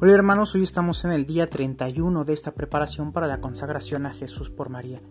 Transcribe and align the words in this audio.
Hola 0.00 0.12
hermanos, 0.12 0.54
hoy 0.54 0.62
estamos 0.62 1.04
en 1.04 1.10
el 1.10 1.26
día 1.26 1.50
31 1.50 2.24
de 2.24 2.32
esta 2.32 2.52
preparación 2.52 3.10
para 3.10 3.26
la 3.26 3.40
consagración 3.40 4.06
a 4.06 4.14
Jesús 4.14 4.48
por 4.48 4.70
María. 4.70 5.02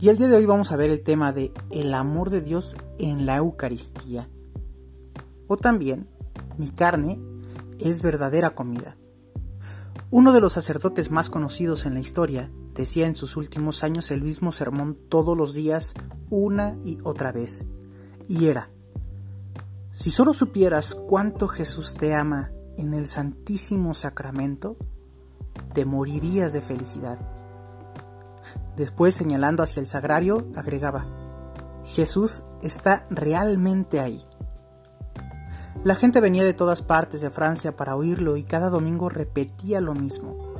Y 0.00 0.08
el 0.08 0.16
día 0.16 0.26
de 0.26 0.38
hoy 0.38 0.44
vamos 0.44 0.72
a 0.72 0.76
ver 0.76 0.90
el 0.90 1.04
tema 1.04 1.32
de 1.32 1.52
el 1.70 1.94
amor 1.94 2.30
de 2.30 2.40
Dios 2.40 2.76
en 2.98 3.26
la 3.26 3.36
Eucaristía. 3.36 4.28
O 5.46 5.56
también, 5.56 6.08
mi 6.58 6.68
carne 6.70 7.20
es 7.78 8.02
verdadera 8.02 8.56
comida. 8.56 8.96
Uno 10.10 10.32
de 10.32 10.40
los 10.40 10.54
sacerdotes 10.54 11.12
más 11.12 11.30
conocidos 11.30 11.86
en 11.86 11.94
la 11.94 12.00
historia 12.00 12.50
decía 12.74 13.06
en 13.06 13.14
sus 13.14 13.36
últimos 13.36 13.84
años 13.84 14.10
el 14.10 14.22
mismo 14.22 14.50
sermón 14.50 14.98
todos 15.08 15.36
los 15.36 15.54
días, 15.54 15.94
una 16.28 16.76
y 16.82 16.98
otra 17.04 17.30
vez. 17.30 17.68
Y 18.26 18.46
era, 18.46 18.68
si 19.92 20.10
solo 20.10 20.34
supieras 20.34 20.96
cuánto 20.96 21.46
Jesús 21.46 21.94
te 21.94 22.14
ama 22.14 22.50
en 22.76 22.94
el 22.94 23.06
Santísimo 23.06 23.94
Sacramento, 23.94 24.76
te 25.74 25.84
morirías 25.84 26.52
de 26.52 26.60
felicidad. 26.60 27.18
Después, 28.76 29.14
señalando 29.14 29.62
hacia 29.62 29.80
el 29.80 29.86
sagrario, 29.86 30.46
agregaba, 30.56 31.06
Jesús 31.84 32.44
está 32.62 33.06
realmente 33.10 34.00
ahí. 34.00 34.24
La 35.84 35.94
gente 35.94 36.20
venía 36.20 36.44
de 36.44 36.54
todas 36.54 36.80
partes 36.80 37.22
de 37.22 37.30
Francia 37.30 37.74
para 37.74 37.96
oírlo 37.96 38.36
y 38.36 38.44
cada 38.44 38.70
domingo 38.70 39.08
repetía 39.08 39.80
lo 39.80 39.94
mismo. 39.94 40.52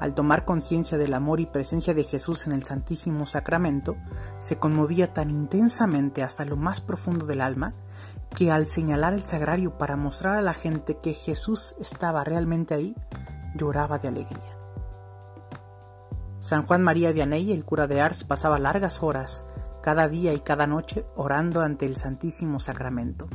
Al 0.00 0.14
tomar 0.14 0.44
conciencia 0.44 0.98
del 0.98 1.14
amor 1.14 1.40
y 1.40 1.46
presencia 1.46 1.94
de 1.94 2.04
Jesús 2.04 2.46
en 2.46 2.52
el 2.52 2.64
Santísimo 2.64 3.26
Sacramento, 3.26 3.96
se 4.38 4.58
conmovía 4.58 5.12
tan 5.12 5.30
intensamente 5.30 6.22
hasta 6.22 6.44
lo 6.44 6.56
más 6.56 6.80
profundo 6.80 7.26
del 7.26 7.40
alma 7.40 7.74
que 8.34 8.50
al 8.50 8.66
señalar 8.66 9.14
el 9.14 9.24
sagrario 9.24 9.76
para 9.78 9.96
mostrar 9.96 10.36
a 10.36 10.42
la 10.42 10.54
gente 10.54 10.98
que 11.02 11.14
Jesús 11.14 11.74
estaba 11.78 12.24
realmente 12.24 12.74
ahí, 12.74 12.94
lloraba 13.54 13.98
de 13.98 14.08
alegría. 14.08 14.56
San 16.40 16.64
Juan 16.66 16.82
María 16.82 17.10
Vianney, 17.10 17.52
el 17.52 17.64
cura 17.64 17.86
de 17.86 18.00
Ars, 18.00 18.24
pasaba 18.24 18.58
largas 18.58 19.02
horas 19.02 19.44
cada 19.82 20.08
día 20.08 20.32
y 20.34 20.40
cada 20.40 20.66
noche 20.66 21.04
orando 21.16 21.62
ante 21.62 21.86
el 21.86 21.96
Santísimo 21.96 22.60
Sacramento. 22.60 23.28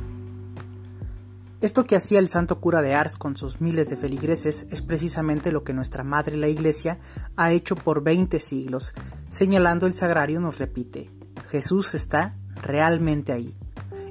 Esto 1.59 1.85
que 1.85 1.95
hacía 1.95 2.19
el 2.19 2.27
santo 2.27 2.59
cura 2.59 2.81
de 2.81 2.93
Ars 2.93 3.15
con 3.15 3.37
sus 3.37 3.61
miles 3.61 3.89
de 3.89 3.95
feligreses 3.95 4.67
es 4.69 4.81
precisamente 4.81 5.51
lo 5.51 5.63
que 5.63 5.73
nuestra 5.73 6.03
Madre 6.03 6.35
la 6.35 6.49
Iglesia 6.49 6.99
ha 7.37 7.51
hecho 7.51 7.75
por 7.75 8.03
veinte 8.03 8.39
siglos. 8.41 8.93
Señalando 9.29 9.87
el 9.87 9.93
sagrario 9.93 10.41
nos 10.41 10.59
repite, 10.59 11.09
Jesús 11.49 11.95
está 11.95 12.31
realmente 12.61 13.31
ahí. 13.31 13.57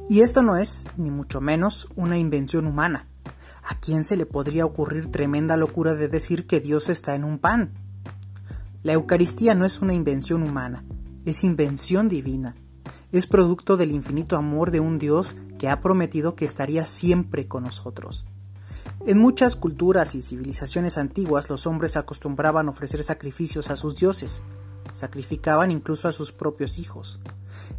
Y 0.09 0.21
esto 0.21 0.43
no 0.43 0.57
es, 0.57 0.89
ni 0.97 1.11
mucho 1.11 1.41
menos, 1.41 1.89
una 1.97 2.19
invención 2.19 2.67
humana. 2.67 3.09
¿A 3.65 3.79
quién 3.79 4.05
se 4.05 4.17
le 4.17 4.27
podría 4.27 4.67
ocurrir 4.67 5.11
tremenda 5.11 5.57
locura 5.57 5.95
de 5.95 6.09
decir 6.09 6.47
que 6.47 6.61
Dios 6.61 6.89
está 6.89 7.15
en 7.15 7.25
un 7.25 7.39
pan? 7.39 7.73
La 8.83 8.95
Eucaristía 8.95 9.55
no 9.55 9.65
es 9.65 9.81
una 9.81 9.95
invención 9.95 10.43
humana, 10.43 10.85
es 11.25 11.45
invención 11.45 12.09
divina. 12.09 12.57
Es 13.13 13.27
producto 13.27 13.77
del 13.77 13.93
infinito 13.93 14.37
amor 14.37 14.71
de 14.73 14.81
un 14.81 14.99
Dios 14.99 15.37
que 15.59 15.69
ha 15.69 15.81
prometido 15.81 16.35
que 16.35 16.45
estaría 16.45 16.87
siempre 16.87 17.47
con 17.47 17.63
nosotros. 17.63 18.25
En 19.07 19.19
muchas 19.19 19.55
culturas 19.55 20.15
y 20.15 20.23
civilizaciones 20.23 20.99
antiguas 20.99 21.49
los 21.49 21.67
hombres 21.67 21.97
acostumbraban 21.97 22.69
ofrecer 22.69 23.05
sacrificios 23.05 23.71
a 23.71 23.77
sus 23.77 23.97
dioses, 23.97 24.43
sacrificaban 24.93 25.71
incluso 25.71 26.09
a 26.09 26.13
sus 26.13 26.33
propios 26.33 26.79
hijos. 26.79 27.21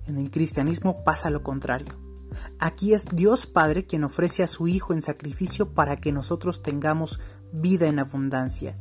En 0.07 0.17
el 0.17 0.31
cristianismo 0.31 1.03
pasa 1.03 1.29
lo 1.29 1.43
contrario. 1.43 2.12
Aquí 2.59 2.93
es 2.93 3.05
Dios 3.11 3.45
Padre 3.45 3.85
quien 3.85 4.03
ofrece 4.03 4.43
a 4.43 4.47
su 4.47 4.67
Hijo 4.67 4.93
en 4.93 5.01
sacrificio 5.01 5.73
para 5.73 5.97
que 5.97 6.11
nosotros 6.11 6.61
tengamos 6.61 7.19
vida 7.51 7.87
en 7.87 7.99
abundancia. 7.99 8.77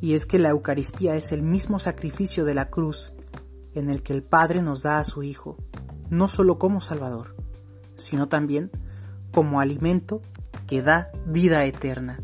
Y 0.00 0.14
es 0.14 0.26
que 0.26 0.38
la 0.38 0.50
Eucaristía 0.50 1.16
es 1.16 1.32
el 1.32 1.42
mismo 1.42 1.78
sacrificio 1.78 2.44
de 2.44 2.54
la 2.54 2.70
cruz 2.70 3.12
en 3.74 3.90
el 3.90 4.02
que 4.02 4.12
el 4.12 4.22
Padre 4.22 4.62
nos 4.62 4.82
da 4.82 4.98
a 4.98 5.04
su 5.04 5.22
Hijo, 5.22 5.56
no 6.08 6.28
solo 6.28 6.58
como 6.58 6.80
Salvador, 6.80 7.36
sino 7.94 8.28
también 8.28 8.70
como 9.32 9.60
alimento 9.60 10.22
que 10.66 10.82
da 10.82 11.10
vida 11.26 11.64
eterna. 11.64 12.20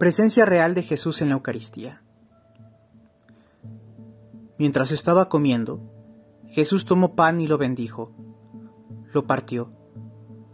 Presencia 0.00 0.46
real 0.46 0.74
de 0.74 0.82
Jesús 0.82 1.20
en 1.20 1.28
la 1.28 1.34
Eucaristía. 1.34 2.02
Mientras 4.58 4.92
estaba 4.92 5.28
comiendo, 5.28 5.78
Jesús 6.48 6.86
tomó 6.86 7.14
pan 7.14 7.38
y 7.38 7.46
lo 7.46 7.58
bendijo, 7.58 8.10
lo 9.12 9.26
partió, 9.26 9.70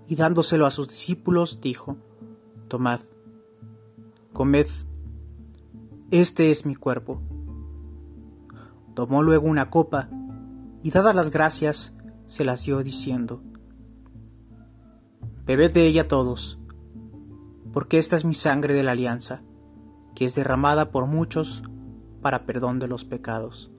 y 0.08 0.16
dándoselo 0.16 0.66
a 0.66 0.72
sus 0.72 0.88
discípulos, 0.88 1.60
dijo, 1.60 1.96
Tomad, 2.66 2.98
comed, 4.32 4.66
este 6.10 6.50
es 6.50 6.66
mi 6.66 6.74
cuerpo. 6.74 7.22
Tomó 8.94 9.22
luego 9.22 9.46
una 9.46 9.70
copa, 9.70 10.10
y 10.82 10.90
dadas 10.90 11.14
las 11.14 11.30
gracias, 11.30 11.94
se 12.26 12.44
las 12.44 12.64
dio 12.64 12.82
diciendo, 12.82 13.44
Bebed 15.44 15.72
de 15.72 15.86
ella 15.86 16.08
todos, 16.08 16.58
porque 17.76 17.98
esta 17.98 18.16
es 18.16 18.24
mi 18.24 18.32
sangre 18.32 18.72
de 18.72 18.82
la 18.82 18.92
alianza, 18.92 19.42
que 20.14 20.24
es 20.24 20.34
derramada 20.34 20.90
por 20.90 21.04
muchos 21.04 21.62
para 22.22 22.46
perdón 22.46 22.78
de 22.78 22.88
los 22.88 23.04
pecados. 23.04 23.70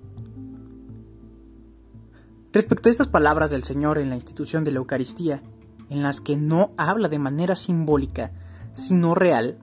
Respecto 2.53 2.89
a 2.89 2.91
estas 2.91 3.07
palabras 3.07 3.49
del 3.49 3.63
Señor 3.63 3.97
en 3.97 4.09
la 4.09 4.15
institución 4.15 4.63
de 4.63 4.69
la 4.69 4.77
Eucaristía, 4.77 5.41
en 5.89 6.03
las 6.03 6.21
que 6.21 6.37
no 6.37 6.73
habla 6.77 7.09
de 7.09 7.17
manera 7.17 7.55
simbólica, 7.55 8.33
sino 8.71 9.15
real, 9.15 9.57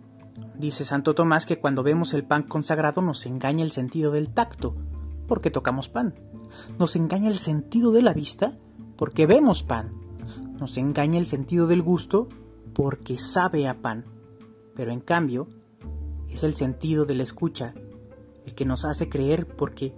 dice 0.59 0.85
Santo 0.85 1.15
Tomás 1.15 1.47
que 1.47 1.61
cuando 1.61 1.85
vemos 1.85 2.13
el 2.13 2.25
pan 2.25 2.43
consagrado 2.43 3.03
nos 3.03 3.27
engaña 3.27 3.63
el 3.63 3.71
sentido 3.71 4.11
del 4.11 4.31
tacto, 4.31 4.75
porque 5.29 5.53
tocamos 5.53 5.89
pan. 5.89 6.13
Nos 6.77 6.97
engaña 6.97 7.29
el 7.29 7.39
sentido 7.39 7.93
de 7.93 8.03
la 8.03 8.15
vista, 8.15 8.59
porque 8.97 9.29
vemos 9.29 9.63
pan. 9.63 9.93
Nos 10.59 10.77
engaña 10.77 11.21
el 11.21 11.27
sentido 11.27 11.69
del 11.69 11.83
gusto, 11.83 12.29
porque 12.75 13.17
sabe 13.17 13.69
a 13.69 13.81
pan 13.81 14.13
pero 14.75 14.93
en 14.93 15.01
cambio 15.01 15.49
es 16.29 16.43
el 16.43 16.55
sentido 16.55 17.05
de 17.05 17.15
la 17.15 17.23
escucha 17.23 17.75
el 18.45 18.55
que 18.55 18.65
nos 18.65 18.85
hace 18.85 19.09
creer 19.09 19.47
porque 19.47 19.95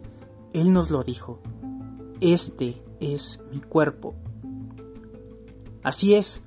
Él 0.52 0.72
nos 0.72 0.90
lo 0.90 1.02
dijo. 1.02 1.40
Este 2.20 2.82
es 3.00 3.42
mi 3.52 3.60
cuerpo. 3.60 4.14
Así 5.82 6.14
es. 6.14 6.42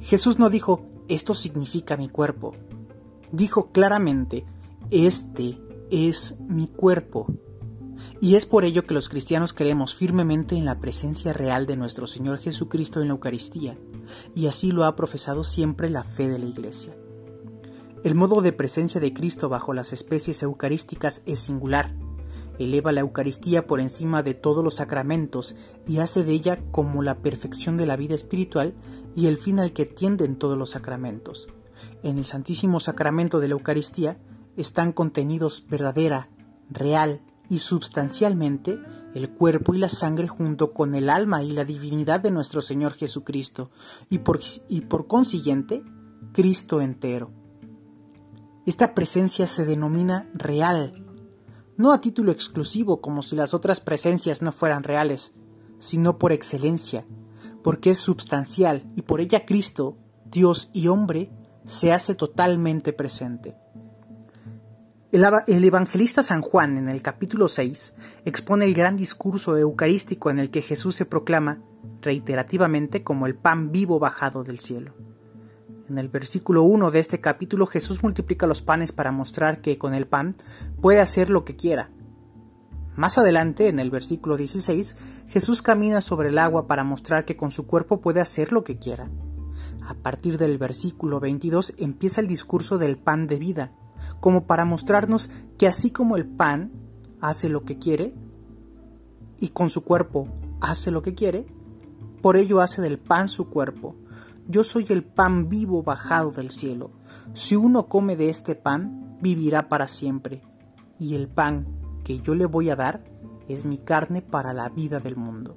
Jesús 0.00 0.38
no 0.38 0.50
dijo, 0.50 0.86
esto 1.08 1.34
significa 1.34 1.96
mi 1.96 2.08
cuerpo. 2.08 2.54
Dijo 3.32 3.70
claramente, 3.72 4.44
este 4.90 5.58
es 5.90 6.38
mi 6.48 6.68
cuerpo. 6.68 7.26
Y 8.20 8.34
es 8.34 8.46
por 8.46 8.64
ello 8.64 8.84
que 8.84 8.94
los 8.94 9.08
cristianos 9.08 9.52
creemos 9.52 9.94
firmemente 9.94 10.56
en 10.56 10.64
la 10.64 10.78
presencia 10.78 11.32
real 11.32 11.66
de 11.66 11.76
nuestro 11.76 12.06
Señor 12.06 12.38
Jesucristo 12.38 13.00
en 13.00 13.08
la 13.08 13.14
Eucaristía, 13.14 13.78
y 14.34 14.46
así 14.46 14.70
lo 14.72 14.84
ha 14.84 14.96
profesado 14.96 15.44
siempre 15.44 15.90
la 15.90 16.02
fe 16.02 16.28
de 16.28 16.38
la 16.38 16.46
Iglesia. 16.46 16.94
El 18.02 18.14
modo 18.14 18.40
de 18.40 18.52
presencia 18.52 19.00
de 19.00 19.12
Cristo 19.12 19.48
bajo 19.48 19.74
las 19.74 19.92
especies 19.92 20.42
eucarísticas 20.42 21.22
es 21.26 21.40
singular. 21.40 21.94
Eleva 22.58 22.92
la 22.92 23.00
Eucaristía 23.00 23.66
por 23.66 23.80
encima 23.80 24.22
de 24.22 24.34
todos 24.34 24.64
los 24.64 24.76
sacramentos 24.76 25.56
y 25.86 25.98
hace 25.98 26.24
de 26.24 26.32
ella 26.32 26.60
como 26.70 27.02
la 27.02 27.18
perfección 27.18 27.76
de 27.76 27.86
la 27.86 27.96
vida 27.96 28.14
espiritual 28.14 28.74
y 29.14 29.26
el 29.26 29.36
fin 29.36 29.58
al 29.58 29.72
que 29.72 29.86
tienden 29.86 30.36
todos 30.36 30.56
los 30.56 30.70
sacramentos. 30.70 31.48
En 32.02 32.18
el 32.18 32.24
Santísimo 32.24 32.80
Sacramento 32.80 33.40
de 33.40 33.48
la 33.48 33.52
Eucaristía 33.52 34.18
están 34.56 34.92
contenidos 34.92 35.66
verdadera, 35.68 36.30
real 36.70 37.20
y 37.50 37.58
substancialmente 37.58 38.78
el 39.12 39.28
cuerpo 39.28 39.74
y 39.74 39.78
la 39.78 39.88
sangre 39.88 40.28
junto 40.28 40.72
con 40.72 40.94
el 40.94 41.10
alma 41.10 41.42
y 41.42 41.50
la 41.50 41.64
divinidad 41.64 42.20
de 42.20 42.30
nuestro 42.30 42.62
Señor 42.62 42.94
Jesucristo, 42.94 43.70
y 44.08 44.18
por, 44.18 44.40
y 44.68 44.82
por 44.82 45.08
consiguiente, 45.08 45.82
Cristo 46.32 46.80
entero. 46.80 47.32
Esta 48.66 48.94
presencia 48.94 49.46
se 49.48 49.64
denomina 49.64 50.30
real, 50.32 51.04
no 51.76 51.92
a 51.92 52.00
título 52.00 52.30
exclusivo 52.30 53.00
como 53.00 53.22
si 53.22 53.34
las 53.34 53.52
otras 53.52 53.80
presencias 53.80 54.42
no 54.42 54.52
fueran 54.52 54.84
reales, 54.84 55.32
sino 55.80 56.18
por 56.18 56.30
excelencia, 56.30 57.04
porque 57.64 57.90
es 57.90 57.98
substancial 57.98 58.90
y 58.94 59.02
por 59.02 59.20
ella 59.20 59.44
Cristo, 59.44 59.96
Dios 60.24 60.70
y 60.72 60.86
hombre, 60.86 61.32
se 61.64 61.92
hace 61.92 62.14
totalmente 62.14 62.92
presente. 62.92 63.56
El, 65.12 65.64
evangelista 65.64 66.22
San 66.22 66.40
Juan 66.40 66.76
en 66.76 66.88
el 66.88 67.02
capítulo 67.02 67.48
6 67.48 67.94
expone 68.24 68.64
el 68.64 68.74
gran 68.74 68.96
discurso 68.96 69.56
eucarístico 69.56 70.30
en 70.30 70.38
el 70.38 70.52
que 70.52 70.62
Jesús 70.62 70.94
se 70.94 71.04
proclama 71.04 71.64
reiterativamente 72.00 73.02
como 73.02 73.26
el 73.26 73.34
pan 73.34 73.72
vivo 73.72 73.98
bajado 73.98 74.44
del 74.44 74.60
cielo. 74.60 74.94
En 75.88 75.98
el 75.98 76.08
versículo 76.08 76.62
1 76.62 76.92
de 76.92 77.00
este 77.00 77.20
capítulo 77.20 77.66
Jesús 77.66 78.04
multiplica 78.04 78.46
los 78.46 78.62
panes 78.62 78.92
para 78.92 79.10
mostrar 79.10 79.60
que 79.60 79.78
con 79.78 79.94
el 79.94 80.06
pan 80.06 80.36
puede 80.80 81.00
hacer 81.00 81.28
lo 81.28 81.44
que 81.44 81.56
quiera. 81.56 81.90
Más 82.94 83.18
adelante, 83.18 83.66
en 83.66 83.80
el 83.80 83.90
versículo 83.90 84.36
16, 84.36 84.96
Jesús 85.26 85.60
camina 85.60 86.00
sobre 86.02 86.28
el 86.28 86.38
agua 86.38 86.68
para 86.68 86.84
mostrar 86.84 87.24
que 87.24 87.36
con 87.36 87.50
su 87.50 87.66
cuerpo 87.66 88.00
puede 88.00 88.20
hacer 88.20 88.52
lo 88.52 88.62
que 88.62 88.78
quiera. 88.78 89.10
A 89.82 89.94
partir 89.94 90.38
del 90.38 90.56
versículo 90.56 91.18
22 91.18 91.74
empieza 91.78 92.20
el 92.20 92.28
discurso 92.28 92.78
del 92.78 92.96
pan 92.96 93.26
de 93.26 93.40
vida, 93.40 93.72
como 94.20 94.46
para 94.46 94.64
mostrarnos 94.64 95.30
que 95.58 95.66
así 95.66 95.90
como 95.90 96.16
el 96.16 96.26
pan 96.26 96.72
hace 97.20 97.48
lo 97.48 97.64
que 97.64 97.78
quiere 97.78 98.14
y 99.38 99.48
con 99.48 99.70
su 99.70 99.84
cuerpo 99.84 100.28
hace 100.60 100.90
lo 100.90 101.02
que 101.02 101.14
quiere, 101.14 101.46
por 102.22 102.36
ello 102.36 102.60
hace 102.60 102.82
del 102.82 102.98
pan 102.98 103.28
su 103.28 103.48
cuerpo, 103.48 103.96
yo 104.46 104.62
soy 104.64 104.86
el 104.90 105.04
pan 105.04 105.48
vivo 105.48 105.82
bajado 105.82 106.32
del 106.32 106.50
cielo. 106.50 106.90
Si 107.34 107.56
uno 107.56 107.86
come 107.86 108.16
de 108.16 108.28
este 108.28 108.54
pan, 108.54 109.16
vivirá 109.20 109.68
para 109.68 109.88
siempre. 109.88 110.42
Y 110.98 111.14
el 111.14 111.28
pan 111.28 111.66
que 112.04 112.20
yo 112.20 112.34
le 112.34 112.46
voy 112.46 112.68
a 112.70 112.76
dar 112.76 113.04
es 113.48 113.64
mi 113.64 113.78
carne 113.78 114.22
para 114.22 114.52
la 114.52 114.68
vida 114.68 115.00
del 115.00 115.16
mundo. 115.16 115.56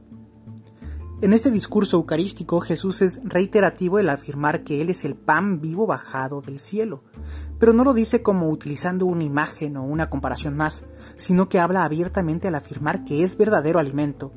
En 1.23 1.31
este 1.31 1.51
discurso 1.51 1.95
eucarístico 1.95 2.59
Jesús 2.59 3.01
es 3.01 3.21
reiterativo 3.23 3.97
el 3.97 4.09
afirmar 4.09 4.65
que 4.65 4.81
Él 4.81 4.89
es 4.89 5.05
el 5.05 5.15
pan 5.15 5.61
vivo 5.61 5.87
bajado 5.87 6.41
del 6.41 6.59
cielo, 6.59 7.01
pero 7.59 7.71
no 7.71 7.85
lo 7.85 7.93
dice 7.93 8.21
como 8.21 8.49
utilizando 8.49 9.05
una 9.05 9.23
imagen 9.23 9.77
o 9.77 9.85
una 9.85 10.09
comparación 10.09 10.57
más, 10.57 10.85
sino 11.15 11.47
que 11.47 11.61
habla 11.61 11.85
abiertamente 11.85 12.49
al 12.49 12.55
afirmar 12.55 13.05
que 13.05 13.23
es 13.23 13.37
verdadero 13.37 13.79
alimento. 13.79 14.33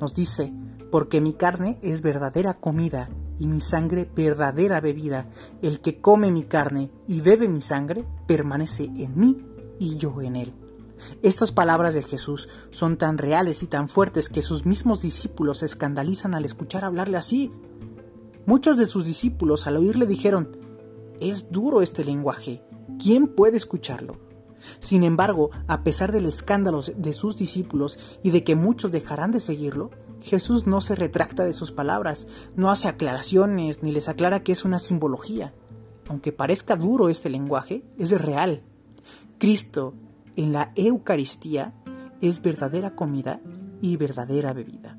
Nos 0.00 0.16
dice, 0.16 0.52
porque 0.90 1.20
mi 1.20 1.34
carne 1.34 1.78
es 1.80 2.02
verdadera 2.02 2.54
comida 2.54 3.08
y 3.38 3.46
mi 3.46 3.60
sangre 3.60 4.10
verdadera 4.16 4.80
bebida. 4.80 5.28
El 5.62 5.80
que 5.80 6.00
come 6.00 6.32
mi 6.32 6.42
carne 6.42 6.90
y 7.06 7.20
bebe 7.20 7.46
mi 7.46 7.60
sangre 7.60 8.04
permanece 8.26 8.90
en 8.96 9.16
mí 9.16 9.46
y 9.78 9.96
yo 9.96 10.20
en 10.22 10.34
él. 10.34 10.63
Estas 11.22 11.52
palabras 11.52 11.94
de 11.94 12.02
Jesús 12.02 12.48
son 12.70 12.96
tan 12.96 13.18
reales 13.18 13.62
y 13.62 13.66
tan 13.66 13.88
fuertes 13.88 14.28
que 14.28 14.42
sus 14.42 14.66
mismos 14.66 15.02
discípulos 15.02 15.58
se 15.58 15.66
escandalizan 15.66 16.34
al 16.34 16.44
escuchar 16.44 16.84
hablarle 16.84 17.16
así. 17.16 17.52
Muchos 18.46 18.76
de 18.76 18.86
sus 18.86 19.04
discípulos 19.04 19.66
al 19.66 19.76
oírle 19.76 20.06
dijeron, 20.06 20.56
es 21.20 21.50
duro 21.50 21.80
este 21.80 22.04
lenguaje, 22.04 22.62
¿quién 22.98 23.28
puede 23.28 23.56
escucharlo? 23.56 24.16
Sin 24.78 25.02
embargo, 25.02 25.50
a 25.66 25.82
pesar 25.82 26.12
del 26.12 26.26
escándalo 26.26 26.80
de 26.82 27.12
sus 27.12 27.36
discípulos 27.36 27.98
y 28.22 28.30
de 28.30 28.44
que 28.44 28.56
muchos 28.56 28.90
dejarán 28.90 29.30
de 29.30 29.40
seguirlo, 29.40 29.90
Jesús 30.20 30.66
no 30.66 30.80
se 30.80 30.94
retracta 30.94 31.44
de 31.44 31.52
sus 31.52 31.70
palabras, 31.70 32.26
no 32.56 32.70
hace 32.70 32.88
aclaraciones 32.88 33.82
ni 33.82 33.92
les 33.92 34.08
aclara 34.08 34.42
que 34.42 34.52
es 34.52 34.64
una 34.64 34.78
simbología. 34.78 35.54
Aunque 36.08 36.32
parezca 36.32 36.76
duro 36.76 37.08
este 37.08 37.30
lenguaje, 37.30 37.84
es 37.98 38.10
real. 38.10 38.62
Cristo 39.38 39.94
en 40.36 40.52
la 40.52 40.72
Eucaristía 40.74 41.74
es 42.20 42.42
verdadera 42.42 42.94
comida 42.94 43.40
y 43.80 43.96
verdadera 43.96 44.52
bebida. 44.52 44.98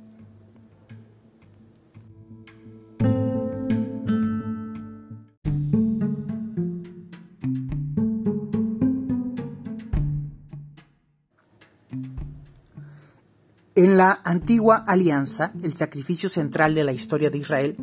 En 13.77 13.97
la 13.97 14.21
antigua 14.23 14.83
alianza, 14.87 15.51
el 15.61 15.73
sacrificio 15.73 16.29
central 16.29 16.75
de 16.75 16.85
la 16.85 16.93
historia 16.93 17.29
de 17.29 17.39
Israel 17.39 17.75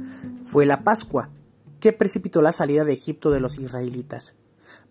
fue 0.46 0.64
la 0.64 0.84
Pascua, 0.84 1.28
que 1.80 1.92
precipitó 1.92 2.40
la 2.40 2.52
salida 2.52 2.84
de 2.84 2.94
Egipto 2.94 3.30
de 3.30 3.40
los 3.40 3.58
israelitas. 3.58 4.36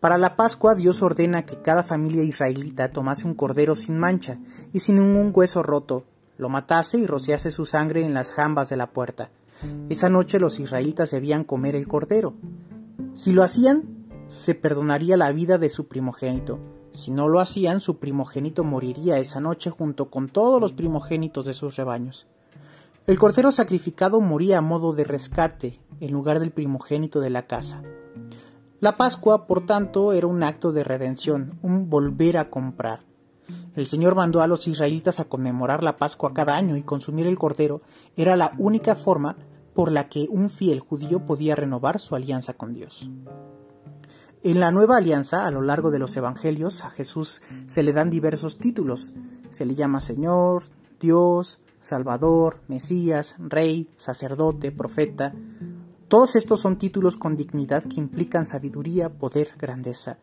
Para 0.01 0.17
la 0.17 0.35
Pascua 0.35 0.75
Dios 0.75 1.01
ordena 1.01 1.45
que 1.45 1.61
cada 1.61 1.83
familia 1.83 2.23
israelita 2.23 2.91
tomase 2.91 3.25
un 3.25 3.35
cordero 3.35 3.75
sin 3.75 3.97
mancha 3.97 4.37
y 4.73 4.79
sin 4.79 4.97
ningún 4.97 5.31
hueso 5.33 5.63
roto, 5.63 6.03
lo 6.37 6.49
matase 6.49 6.97
y 6.97 7.07
rociase 7.07 7.51
su 7.51 7.65
sangre 7.65 8.03
en 8.03 8.13
las 8.13 8.33
jambas 8.33 8.67
de 8.67 8.75
la 8.75 8.91
puerta. 8.91 9.31
Esa 9.87 10.09
noche 10.09 10.41
los 10.41 10.59
israelitas 10.59 11.11
debían 11.11 11.45
comer 11.45 11.77
el 11.77 11.87
cordero. 11.87 12.33
Si 13.13 13.31
lo 13.31 13.43
hacían, 13.43 14.05
se 14.27 14.55
perdonaría 14.55 15.15
la 15.15 15.31
vida 15.31 15.57
de 15.57 15.69
su 15.69 15.87
primogénito 15.87 16.59
si 16.93 17.11
no 17.11 17.29
lo 17.29 17.39
hacían, 17.39 17.79
su 17.79 17.99
primogénito 17.99 18.63
moriría 18.63 19.17
esa 19.17 19.39
noche 19.39 19.69
junto 19.69 20.09
con 20.09 20.27
todos 20.27 20.59
los 20.59 20.73
primogénitos 20.73 21.45
de 21.45 21.53
sus 21.53 21.77
rebaños. 21.77 22.27
El 23.07 23.17
cordero 23.17 23.51
sacrificado 23.51 24.19
moría 24.19 24.57
a 24.57 24.61
modo 24.61 24.93
de 24.93 25.05
rescate 25.05 25.79
en 26.01 26.11
lugar 26.11 26.39
del 26.39 26.51
primogénito 26.51 27.21
de 27.21 27.29
la 27.29 27.43
casa. 27.43 27.81
La 28.81 28.97
Pascua, 28.97 29.45
por 29.45 29.63
tanto, 29.67 30.11
era 30.11 30.25
un 30.25 30.41
acto 30.41 30.71
de 30.71 30.83
redención, 30.83 31.59
un 31.61 31.87
volver 31.87 32.37
a 32.37 32.49
comprar. 32.49 33.05
El 33.75 33.85
Señor 33.85 34.15
mandó 34.15 34.41
a 34.41 34.47
los 34.47 34.67
israelitas 34.67 35.19
a 35.19 35.25
conmemorar 35.25 35.83
la 35.83 35.97
Pascua 35.97 36.33
cada 36.33 36.55
año 36.55 36.75
y 36.75 36.81
consumir 36.81 37.27
el 37.27 37.37
cordero 37.37 37.83
era 38.15 38.35
la 38.35 38.55
única 38.57 38.95
forma 38.95 39.37
por 39.75 39.91
la 39.91 40.09
que 40.09 40.27
un 40.31 40.49
fiel 40.49 40.79
judío 40.79 41.27
podía 41.27 41.55
renovar 41.55 41.99
su 41.99 42.15
alianza 42.15 42.55
con 42.55 42.73
Dios. 42.73 43.07
En 44.41 44.59
la 44.59 44.71
nueva 44.71 44.97
alianza, 44.97 45.45
a 45.45 45.51
lo 45.51 45.61
largo 45.61 45.91
de 45.91 45.99
los 45.99 46.17
evangelios, 46.17 46.83
a 46.83 46.89
Jesús 46.89 47.43
se 47.67 47.83
le 47.83 47.93
dan 47.93 48.09
diversos 48.09 48.57
títulos. 48.57 49.13
Se 49.51 49.67
le 49.67 49.75
llama 49.75 50.01
Señor, 50.01 50.63
Dios, 50.99 51.59
Salvador, 51.83 52.61
Mesías, 52.67 53.35
Rey, 53.37 53.91
sacerdote, 53.95 54.71
profeta. 54.71 55.35
Todos 56.11 56.35
estos 56.35 56.59
son 56.59 56.77
títulos 56.77 57.15
con 57.15 57.37
dignidad 57.37 57.85
que 57.85 58.01
implican 58.01 58.45
sabiduría, 58.45 59.07
poder, 59.07 59.53
grandeza. 59.57 60.17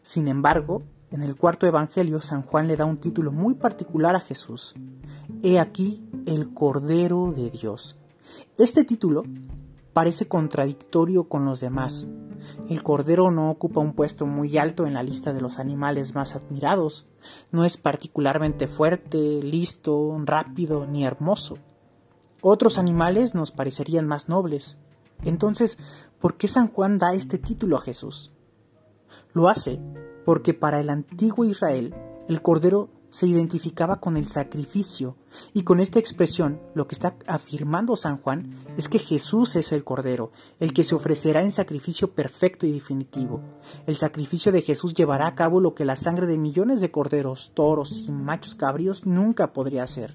Sin 0.00 0.28
embargo, 0.28 0.84
en 1.10 1.24
el 1.24 1.34
cuarto 1.34 1.66
evangelio, 1.66 2.20
San 2.20 2.42
Juan 2.42 2.68
le 2.68 2.76
da 2.76 2.84
un 2.84 2.96
título 2.96 3.32
muy 3.32 3.56
particular 3.56 4.14
a 4.14 4.20
Jesús. 4.20 4.76
He 5.42 5.58
aquí 5.58 6.08
el 6.26 6.54
Cordero 6.54 7.32
de 7.32 7.50
Dios. 7.50 7.96
Este 8.56 8.84
título 8.84 9.24
parece 9.92 10.28
contradictorio 10.28 11.24
con 11.24 11.44
los 11.44 11.58
demás, 11.58 12.06
el 12.68 12.84
cordero 12.84 13.32
no 13.32 13.50
ocupa 13.50 13.80
un 13.80 13.94
puesto 13.94 14.26
muy 14.26 14.58
alto 14.58 14.86
en 14.86 14.94
la 14.94 15.02
lista 15.02 15.32
de 15.32 15.40
los 15.40 15.58
animales 15.58 16.14
más 16.14 16.36
admirados. 16.36 17.06
No 17.50 17.64
es 17.64 17.76
particularmente 17.76 18.68
fuerte, 18.68 19.42
listo, 19.42 20.16
rápido 20.24 20.86
ni 20.86 21.04
hermoso. 21.04 21.58
Otros 22.40 22.78
animales 22.78 23.34
nos 23.34 23.50
parecerían 23.50 24.06
más 24.06 24.28
nobles. 24.28 24.78
Entonces, 25.24 25.78
¿por 26.20 26.36
qué 26.36 26.48
San 26.48 26.68
Juan 26.68 26.98
da 26.98 27.14
este 27.14 27.38
título 27.38 27.76
a 27.76 27.80
Jesús? 27.80 28.32
Lo 29.32 29.48
hace 29.48 29.80
porque 30.24 30.54
para 30.54 30.80
el 30.80 30.90
antiguo 30.90 31.44
Israel 31.44 31.94
el 32.28 32.42
cordero 32.42 32.90
se 33.12 33.26
identificaba 33.26 34.00
con 34.00 34.16
el 34.16 34.26
sacrificio 34.26 35.16
y 35.52 35.64
con 35.64 35.80
esta 35.80 35.98
expresión 35.98 36.62
lo 36.74 36.88
que 36.88 36.94
está 36.94 37.14
afirmando 37.26 37.94
San 37.94 38.16
Juan 38.16 38.56
es 38.78 38.88
que 38.88 38.98
Jesús 38.98 39.54
es 39.56 39.72
el 39.72 39.84
Cordero, 39.84 40.32
el 40.58 40.72
que 40.72 40.82
se 40.82 40.94
ofrecerá 40.94 41.42
en 41.42 41.52
sacrificio 41.52 42.14
perfecto 42.14 42.66
y 42.66 42.72
definitivo. 42.72 43.42
El 43.86 43.96
sacrificio 43.96 44.50
de 44.50 44.62
Jesús 44.62 44.94
llevará 44.94 45.26
a 45.26 45.34
cabo 45.34 45.60
lo 45.60 45.74
que 45.74 45.84
la 45.84 45.94
sangre 45.94 46.26
de 46.26 46.38
millones 46.38 46.80
de 46.80 46.90
corderos, 46.90 47.52
toros 47.54 48.08
y 48.08 48.12
machos 48.12 48.54
cabríos 48.54 49.04
nunca 49.04 49.52
podría 49.52 49.82
hacer. 49.82 50.14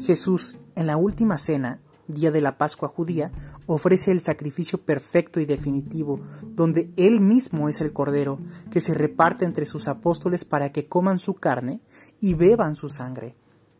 Jesús, 0.00 0.56
en 0.74 0.88
la 0.88 0.96
última 0.96 1.38
cena, 1.38 1.80
día 2.08 2.32
de 2.32 2.40
la 2.40 2.58
Pascua 2.58 2.88
judía, 2.88 3.30
ofrece 3.72 4.10
el 4.10 4.20
sacrificio 4.20 4.80
perfecto 4.80 5.38
y 5.38 5.46
definitivo, 5.46 6.20
donde 6.42 6.90
Él 6.96 7.20
mismo 7.20 7.68
es 7.68 7.80
el 7.80 7.92
Cordero, 7.92 8.40
que 8.70 8.80
se 8.80 8.94
reparte 8.94 9.44
entre 9.44 9.64
sus 9.64 9.86
apóstoles 9.86 10.44
para 10.44 10.72
que 10.72 10.88
coman 10.88 11.20
su 11.20 11.34
carne 11.34 11.80
y 12.20 12.34
beban 12.34 12.74
su 12.74 12.88
sangre. 12.88 13.36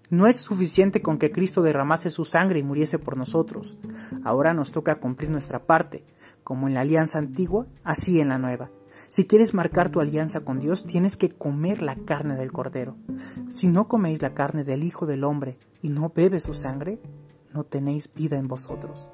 No 0.08 0.28
es 0.28 0.36
suficiente 0.36 1.02
con 1.02 1.18
que 1.18 1.32
Cristo 1.32 1.60
derramase 1.62 2.10
su 2.10 2.24
sangre 2.24 2.60
y 2.60 2.62
muriese 2.62 3.00
por 3.00 3.16
nosotros. 3.16 3.76
Ahora 4.22 4.54
nos 4.54 4.70
toca 4.70 5.00
cumplir 5.00 5.30
nuestra 5.30 5.66
parte, 5.66 6.04
como 6.44 6.68
en 6.68 6.74
la 6.74 6.82
alianza 6.82 7.18
antigua, 7.18 7.66
así 7.82 8.20
en 8.20 8.28
la 8.28 8.38
nueva. 8.38 8.70
Si 9.08 9.26
quieres 9.26 9.54
marcar 9.54 9.88
tu 9.88 10.00
alianza 10.00 10.40
con 10.40 10.60
Dios, 10.60 10.86
tienes 10.86 11.16
que 11.16 11.30
comer 11.30 11.82
la 11.82 11.96
carne 11.96 12.36
del 12.36 12.52
Cordero. 12.52 12.96
Si 13.48 13.66
no 13.66 13.88
coméis 13.88 14.22
la 14.22 14.34
carne 14.34 14.62
del 14.62 14.84
Hijo 14.84 15.04
del 15.06 15.24
Hombre 15.24 15.58
y 15.82 15.88
no 15.88 16.12
bebes 16.14 16.44
su 16.44 16.54
sangre, 16.54 17.00
no 17.52 17.64
tenéis 17.64 18.12
vida 18.14 18.38
en 18.38 18.46
vosotros. 18.46 19.08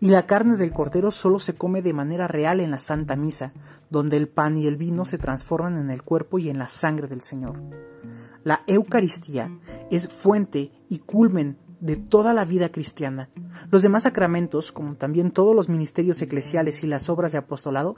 Y 0.00 0.08
la 0.08 0.26
carne 0.26 0.56
del 0.56 0.72
cordero 0.72 1.10
solo 1.10 1.38
se 1.38 1.54
come 1.54 1.82
de 1.82 1.92
manera 1.92 2.28
real 2.28 2.60
en 2.60 2.70
la 2.70 2.78
Santa 2.78 3.16
Misa, 3.16 3.52
donde 3.90 4.16
el 4.16 4.28
pan 4.28 4.56
y 4.56 4.66
el 4.66 4.76
vino 4.76 5.04
se 5.04 5.18
transforman 5.18 5.76
en 5.76 5.90
el 5.90 6.02
cuerpo 6.02 6.38
y 6.38 6.50
en 6.50 6.58
la 6.58 6.68
sangre 6.68 7.08
del 7.08 7.20
Señor. 7.20 7.60
La 8.44 8.62
Eucaristía 8.66 9.50
es 9.90 10.08
fuente 10.08 10.70
y 10.88 11.00
culmen 11.00 11.58
de 11.80 11.96
toda 11.96 12.32
la 12.32 12.44
vida 12.44 12.70
cristiana. 12.70 13.30
Los 13.70 13.82
demás 13.82 14.04
sacramentos, 14.04 14.72
como 14.72 14.94
también 14.96 15.30
todos 15.30 15.54
los 15.54 15.68
ministerios 15.68 16.20
eclesiales 16.22 16.82
y 16.82 16.86
las 16.86 17.08
obras 17.08 17.32
de 17.32 17.38
apostolado, 17.38 17.96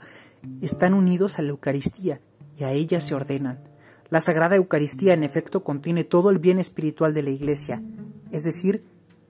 están 0.61 0.93
unidos 0.93 1.39
a 1.39 1.41
la 1.41 1.49
Eucaristía 1.49 2.21
y 2.57 2.63
a 2.63 2.71
ella 2.71 3.01
se 3.01 3.15
ordenan. 3.15 3.63
La 4.09 4.21
Sagrada 4.21 4.55
Eucaristía, 4.55 5.13
en 5.13 5.23
efecto, 5.23 5.63
contiene 5.63 6.03
todo 6.03 6.29
el 6.31 6.39
bien 6.39 6.59
espiritual 6.59 7.13
de 7.13 7.23
la 7.23 7.29
Iglesia, 7.29 7.81
es 8.29 8.43
decir, 8.43 8.83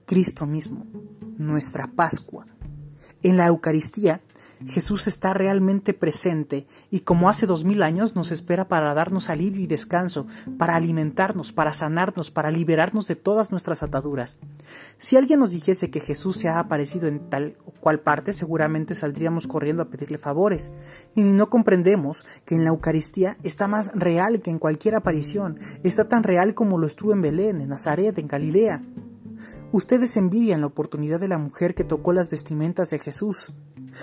Cristo 0.06 0.44
mismo, 0.44 0.86
nuestra 1.38 1.86
Pascua. 1.86 2.46
En 3.22 3.36
la 3.36 3.46
Eucaristía 3.46 4.20
Jesús 4.66 5.06
está 5.06 5.34
realmente 5.34 5.94
presente 5.94 6.66
y 6.90 7.00
como 7.00 7.28
hace 7.28 7.46
dos 7.46 7.64
mil 7.64 7.82
años 7.82 8.14
nos 8.14 8.30
espera 8.30 8.68
para 8.68 8.94
darnos 8.94 9.28
alivio 9.30 9.62
y 9.62 9.66
descanso, 9.66 10.26
para 10.58 10.76
alimentarnos, 10.76 11.52
para 11.52 11.72
sanarnos, 11.72 12.30
para 12.30 12.50
liberarnos 12.50 13.06
de 13.08 13.16
todas 13.16 13.50
nuestras 13.50 13.82
ataduras. 13.82 14.36
Si 14.98 15.16
alguien 15.16 15.40
nos 15.40 15.50
dijese 15.50 15.90
que 15.90 16.00
Jesús 16.00 16.38
se 16.38 16.48
ha 16.48 16.58
aparecido 16.58 17.08
en 17.08 17.28
tal 17.28 17.56
o 17.66 17.72
cual 17.72 18.00
parte, 18.00 18.32
seguramente 18.32 18.94
saldríamos 18.94 19.46
corriendo 19.46 19.82
a 19.82 19.88
pedirle 19.88 20.18
favores. 20.18 20.72
Y 21.14 21.22
no 21.22 21.50
comprendemos 21.50 22.26
que 22.44 22.54
en 22.54 22.64
la 22.64 22.70
Eucaristía 22.70 23.36
está 23.42 23.66
más 23.66 23.92
real 23.94 24.40
que 24.40 24.50
en 24.50 24.58
cualquier 24.58 24.94
aparición, 24.94 25.58
está 25.82 26.08
tan 26.08 26.22
real 26.22 26.54
como 26.54 26.78
lo 26.78 26.86
estuvo 26.86 27.12
en 27.12 27.22
Belén, 27.22 27.60
en 27.60 27.68
Nazaret, 27.68 28.18
en 28.18 28.28
Galilea. 28.28 28.82
Ustedes 29.72 30.16
envidian 30.16 30.60
la 30.60 30.66
oportunidad 30.68 31.18
de 31.18 31.28
la 31.28 31.38
mujer 31.38 31.74
que 31.74 31.84
tocó 31.84 32.12
las 32.12 32.30
vestimentas 32.30 32.90
de 32.90 32.98
Jesús 32.98 33.52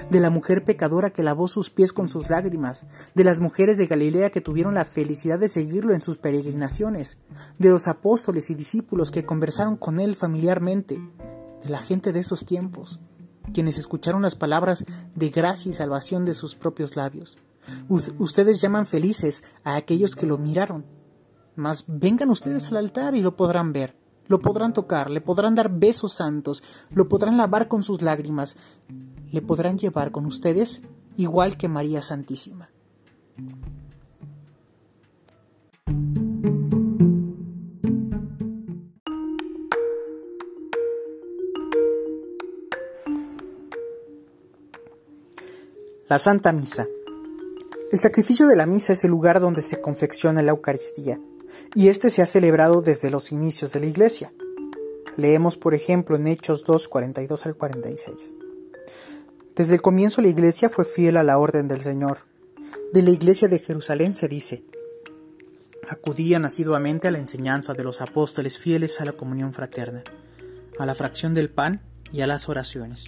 de 0.09 0.19
la 0.19 0.29
mujer 0.29 0.63
pecadora 0.63 1.09
que 1.09 1.23
lavó 1.23 1.47
sus 1.47 1.69
pies 1.69 1.93
con 1.93 2.09
sus 2.09 2.29
lágrimas, 2.29 2.85
de 3.15 3.23
las 3.23 3.39
mujeres 3.39 3.77
de 3.77 3.88
Galilea 3.88 4.29
que 4.29 4.41
tuvieron 4.41 4.75
la 4.75 4.85
felicidad 4.85 5.39
de 5.39 5.49
seguirlo 5.49 5.93
en 5.93 6.01
sus 6.01 6.17
peregrinaciones, 6.17 7.17
de 7.57 7.69
los 7.69 7.88
apóstoles 7.88 8.49
y 8.49 8.55
discípulos 8.55 9.11
que 9.11 9.25
conversaron 9.25 9.77
con 9.77 9.99
él 9.99 10.15
familiarmente, 10.15 11.01
de 11.63 11.69
la 11.69 11.79
gente 11.79 12.11
de 12.11 12.19
esos 12.19 12.45
tiempos, 12.45 12.99
quienes 13.53 13.77
escucharon 13.77 14.21
las 14.21 14.35
palabras 14.35 14.85
de 15.15 15.29
gracia 15.29 15.69
y 15.69 15.73
salvación 15.73 16.25
de 16.25 16.33
sus 16.33 16.55
propios 16.55 16.95
labios. 16.95 17.39
ustedes 17.88 18.61
llaman 18.61 18.85
felices 18.85 19.43
a 19.63 19.75
aquellos 19.75 20.15
que 20.15 20.25
lo 20.25 20.38
miraron, 20.38 20.85
mas 21.55 21.85
vengan 21.88 22.29
ustedes 22.29 22.67
al 22.67 22.77
altar 22.77 23.15
y 23.15 23.21
lo 23.21 23.35
podrán 23.35 23.73
ver 23.73 23.98
lo 24.29 24.39
podrán 24.39 24.71
tocar, 24.71 25.09
le 25.09 25.19
podrán 25.19 25.55
dar 25.55 25.69
besos 25.69 26.13
santos, 26.13 26.63
lo 26.91 27.09
podrán 27.09 27.36
lavar 27.36 27.67
con 27.67 27.83
sus 27.83 28.01
lágrimas, 28.01 28.55
le 29.31 29.41
podrán 29.41 29.77
llevar 29.77 30.12
con 30.12 30.25
ustedes 30.25 30.83
igual 31.17 31.57
que 31.57 31.67
María 31.67 32.01
Santísima. 32.01 32.69
La 46.07 46.17
Santa 46.17 46.51
Misa. 46.51 46.88
El 47.91 48.00
sacrificio 48.00 48.48
de 48.48 48.55
la 48.55 48.67
misa 48.67 48.93
es 48.93 49.03
el 49.03 49.09
lugar 49.09 49.39
donde 49.39 49.63
se 49.63 49.81
confecciona 49.81 50.43
la 50.43 50.51
Eucaristía, 50.51 51.19
y 51.75 51.89
este 51.89 52.09
se 52.09 52.21
ha 52.21 52.25
celebrado 52.25 52.81
desde 52.81 53.09
los 53.09 53.31
inicios 53.31 53.71
de 53.71 53.79
la 53.79 53.85
Iglesia. 53.85 54.33
Leemos, 55.17 55.57
por 55.57 55.73
ejemplo, 55.73 56.15
en 56.15 56.27
Hechos 56.27 56.63
2, 56.65 56.88
42 56.88 57.45
al 57.45 57.55
46. 57.55 58.33
Desde 59.55 59.75
el 59.75 59.81
comienzo 59.81 60.21
la 60.21 60.29
Iglesia 60.29 60.69
fue 60.69 60.85
fiel 60.85 61.17
a 61.17 61.23
la 61.23 61.38
orden 61.38 61.67
del 61.67 61.81
Señor. 61.81 62.19
De 62.93 63.01
la 63.03 63.09
Iglesia 63.09 63.47
de 63.47 63.59
Jerusalén 63.59 64.15
se 64.15 64.27
dice, 64.27 64.63
acudían 65.89 66.45
asiduamente 66.45 67.07
a 67.07 67.11
la 67.11 67.17
enseñanza 67.17 67.73
de 67.73 67.83
los 67.83 68.01
apóstoles 68.01 68.57
fieles 68.57 69.01
a 69.01 69.05
la 69.05 69.13
comunión 69.13 69.53
fraterna, 69.53 70.03
a 70.77 70.85
la 70.85 70.95
fracción 70.95 71.33
del 71.33 71.49
pan 71.49 71.81
y 72.11 72.21
a 72.21 72.27
las 72.27 72.47
oraciones. 72.47 73.05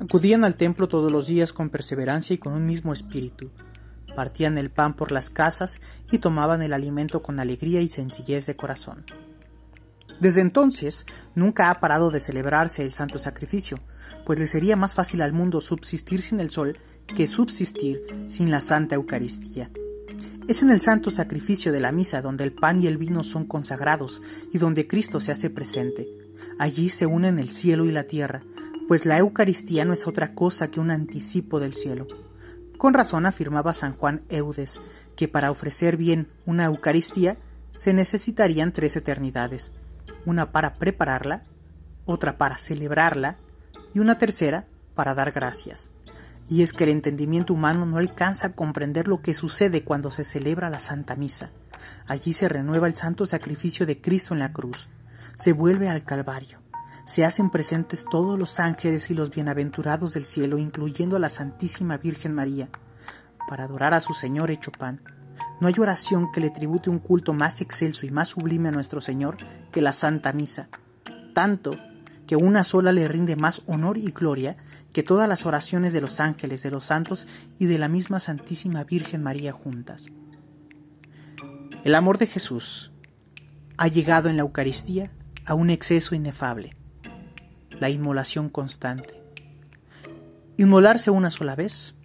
Acudían 0.00 0.44
al 0.44 0.56
templo 0.56 0.88
todos 0.88 1.12
los 1.12 1.26
días 1.26 1.52
con 1.52 1.70
perseverancia 1.70 2.34
y 2.34 2.38
con 2.38 2.52
un 2.54 2.66
mismo 2.66 2.92
espíritu. 2.92 3.50
Partían 4.14 4.58
el 4.58 4.70
pan 4.70 4.94
por 4.94 5.12
las 5.12 5.30
casas 5.30 5.80
y 6.10 6.18
tomaban 6.18 6.62
el 6.62 6.72
alimento 6.72 7.22
con 7.22 7.40
alegría 7.40 7.80
y 7.80 7.88
sencillez 7.88 8.46
de 8.46 8.56
corazón. 8.56 9.04
Desde 10.20 10.40
entonces 10.40 11.06
nunca 11.34 11.70
ha 11.70 11.80
parado 11.80 12.10
de 12.10 12.20
celebrarse 12.20 12.82
el 12.82 12.92
santo 12.92 13.18
sacrificio, 13.18 13.78
pues 14.24 14.38
le 14.38 14.46
sería 14.46 14.76
más 14.76 14.94
fácil 14.94 15.22
al 15.22 15.32
mundo 15.32 15.60
subsistir 15.60 16.22
sin 16.22 16.40
el 16.40 16.50
sol 16.50 16.78
que 17.06 17.26
subsistir 17.26 18.00
sin 18.28 18.50
la 18.50 18.60
Santa 18.60 18.94
Eucaristía. 18.94 19.70
Es 20.48 20.62
en 20.62 20.70
el 20.70 20.80
santo 20.80 21.10
sacrificio 21.10 21.72
de 21.72 21.80
la 21.80 21.92
misa 21.92 22.20
donde 22.22 22.44
el 22.44 22.52
pan 22.52 22.82
y 22.82 22.86
el 22.86 22.98
vino 22.98 23.24
son 23.24 23.46
consagrados 23.46 24.20
y 24.52 24.58
donde 24.58 24.86
Cristo 24.86 25.20
se 25.20 25.32
hace 25.32 25.50
presente. 25.50 26.08
Allí 26.58 26.88
se 26.90 27.06
unen 27.06 27.38
el 27.38 27.48
cielo 27.48 27.86
y 27.86 27.92
la 27.92 28.04
tierra, 28.04 28.42
pues 28.88 29.06
la 29.06 29.18
Eucaristía 29.18 29.84
no 29.84 29.92
es 29.92 30.06
otra 30.06 30.34
cosa 30.34 30.70
que 30.70 30.80
un 30.80 30.90
anticipo 30.90 31.60
del 31.60 31.74
cielo. 31.74 32.06
Con 32.82 32.94
razón 32.94 33.26
afirmaba 33.26 33.74
San 33.74 33.96
Juan 33.96 34.22
Eudes 34.28 34.80
que 35.14 35.28
para 35.28 35.52
ofrecer 35.52 35.96
bien 35.96 36.32
una 36.46 36.64
Eucaristía 36.64 37.36
se 37.76 37.94
necesitarían 37.94 38.72
tres 38.72 38.96
eternidades, 38.96 39.72
una 40.26 40.50
para 40.50 40.74
prepararla, 40.74 41.44
otra 42.06 42.38
para 42.38 42.58
celebrarla 42.58 43.36
y 43.94 44.00
una 44.00 44.18
tercera 44.18 44.66
para 44.96 45.14
dar 45.14 45.30
gracias. 45.30 45.92
Y 46.50 46.62
es 46.62 46.72
que 46.72 46.82
el 46.82 46.90
entendimiento 46.90 47.54
humano 47.54 47.86
no 47.86 47.98
alcanza 47.98 48.48
a 48.48 48.52
comprender 48.54 49.06
lo 49.06 49.22
que 49.22 49.32
sucede 49.32 49.84
cuando 49.84 50.10
se 50.10 50.24
celebra 50.24 50.68
la 50.68 50.80
Santa 50.80 51.14
Misa. 51.14 51.52
Allí 52.08 52.32
se 52.32 52.48
renueva 52.48 52.88
el 52.88 52.94
santo 52.94 53.26
sacrificio 53.26 53.86
de 53.86 54.00
Cristo 54.00 54.34
en 54.34 54.40
la 54.40 54.52
cruz, 54.52 54.88
se 55.34 55.52
vuelve 55.52 55.88
al 55.88 56.02
Calvario, 56.02 56.58
se 57.04 57.24
hacen 57.24 57.50
presentes 57.50 58.04
todos 58.10 58.38
los 58.38 58.60
ángeles 58.60 59.10
y 59.10 59.14
los 59.14 59.30
bienaventurados 59.30 60.14
del 60.14 60.24
cielo, 60.24 60.58
incluyendo 60.58 61.16
a 61.16 61.20
la 61.20 61.28
Santísima 61.28 61.96
Virgen 61.98 62.34
María, 62.34 62.68
para 63.48 63.64
adorar 63.64 63.94
a 63.94 64.00
su 64.00 64.14
Señor 64.14 64.50
hecho 64.50 64.70
pan. 64.70 65.02
No 65.60 65.66
hay 65.66 65.74
oración 65.78 66.30
que 66.32 66.40
le 66.40 66.50
tribute 66.50 66.90
un 66.90 66.98
culto 66.98 67.32
más 67.32 67.60
excelso 67.60 68.06
y 68.06 68.10
más 68.10 68.28
sublime 68.28 68.68
a 68.68 68.72
nuestro 68.72 69.00
Señor 69.00 69.36
que 69.72 69.82
la 69.82 69.92
Santa 69.92 70.32
Misa, 70.32 70.68
tanto 71.34 71.76
que 72.26 72.36
una 72.36 72.64
sola 72.64 72.92
le 72.92 73.08
rinde 73.08 73.36
más 73.36 73.62
honor 73.66 73.98
y 73.98 74.10
gloria 74.12 74.56
que 74.92 75.02
todas 75.02 75.28
las 75.28 75.44
oraciones 75.46 75.92
de 75.92 76.00
los 76.00 76.20
ángeles, 76.20 76.62
de 76.62 76.70
los 76.70 76.84
santos 76.84 77.26
y 77.58 77.66
de 77.66 77.78
la 77.78 77.88
misma 77.88 78.20
Santísima 78.20 78.84
Virgen 78.84 79.22
María 79.22 79.52
juntas. 79.52 80.06
El 81.84 81.94
amor 81.94 82.18
de 82.18 82.28
Jesús 82.28 82.92
ha 83.76 83.88
llegado 83.88 84.28
en 84.28 84.36
la 84.36 84.42
Eucaristía 84.42 85.10
a 85.44 85.54
un 85.54 85.70
exceso 85.70 86.14
inefable, 86.14 86.76
la 87.82 87.90
inmolación 87.90 88.48
constante. 88.48 89.20
Inmolarse 90.56 91.10
una 91.10 91.32
sola 91.32 91.56
vez, 91.56 91.96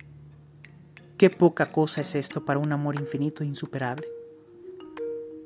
qué 1.20 1.30
poca 1.30 1.72
cosa 1.72 2.02
es 2.02 2.16
esto 2.16 2.46
para 2.46 2.58
un 2.58 2.72
amor 2.72 3.00
infinito 3.00 3.44
e 3.44 3.46
insuperable. 3.46 4.08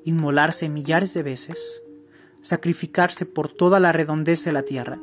Inmolarse 0.06 0.70
millares 0.70 1.14
de 1.14 1.24
veces, 1.24 1.84
sacrificarse 2.42 3.26
por 3.26 3.50
toda 3.50 3.82
la 3.82 3.92
redondez 3.92 4.46
de 4.46 4.54
la 4.54 4.64
tierra, 4.64 5.02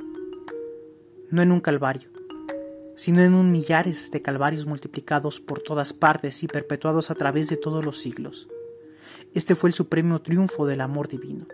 no 1.31 1.43
en 1.43 1.53
un 1.53 1.61
calvario, 1.61 2.09
sino 2.97 3.21
en 3.21 3.35
un 3.35 3.53
millares 3.53 4.11
de 4.11 4.23
calvarios 4.23 4.65
multiplicados 4.65 5.41
por 5.41 5.61
todas 5.61 5.93
partes 5.93 6.43
y 6.43 6.49
perpetuados 6.49 7.11
a 7.11 7.17
través 7.17 7.51
de 7.51 7.59
todos 7.59 7.85
los 7.85 7.99
siglos. 7.99 8.49
Este 9.35 9.55
fue 9.55 9.69
el 9.69 9.75
supremo 9.75 10.23
triunfo 10.23 10.65
del 10.65 10.81
amor 10.81 11.07
divino. 11.07 11.47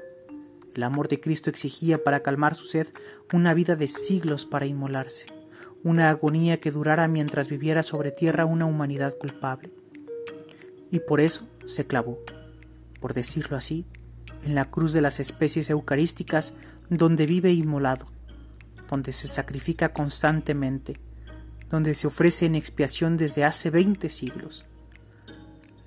El 0.74 0.82
amor 0.82 1.08
de 1.08 1.20
Cristo 1.20 1.50
exigía 1.50 2.02
para 2.02 2.20
calmar 2.20 2.54
su 2.54 2.66
sed 2.66 2.88
una 3.32 3.54
vida 3.54 3.76
de 3.76 3.86
siglos 3.86 4.44
para 4.44 4.66
inmolarse, 4.66 5.26
una 5.84 6.08
agonía 6.08 6.60
que 6.60 6.72
durara 6.72 7.06
mientras 7.06 7.48
viviera 7.48 7.82
sobre 7.82 8.10
tierra 8.10 8.44
una 8.44 8.66
humanidad 8.66 9.16
culpable. 9.16 9.70
Y 10.90 10.98
por 11.00 11.20
eso 11.20 11.46
se 11.66 11.86
clavó, 11.86 12.18
por 13.00 13.14
decirlo 13.14 13.56
así, 13.56 13.86
en 14.42 14.54
la 14.54 14.70
cruz 14.70 14.92
de 14.92 15.00
las 15.00 15.20
especies 15.20 15.70
eucarísticas 15.70 16.54
donde 16.90 17.26
vive 17.26 17.52
inmolado, 17.52 18.06
donde 18.90 19.12
se 19.12 19.28
sacrifica 19.28 19.92
constantemente, 19.92 21.00
donde 21.70 21.94
se 21.94 22.06
ofrece 22.06 22.46
en 22.46 22.54
expiación 22.54 23.16
desde 23.16 23.44
hace 23.44 23.70
veinte 23.70 24.08
siglos. 24.08 24.66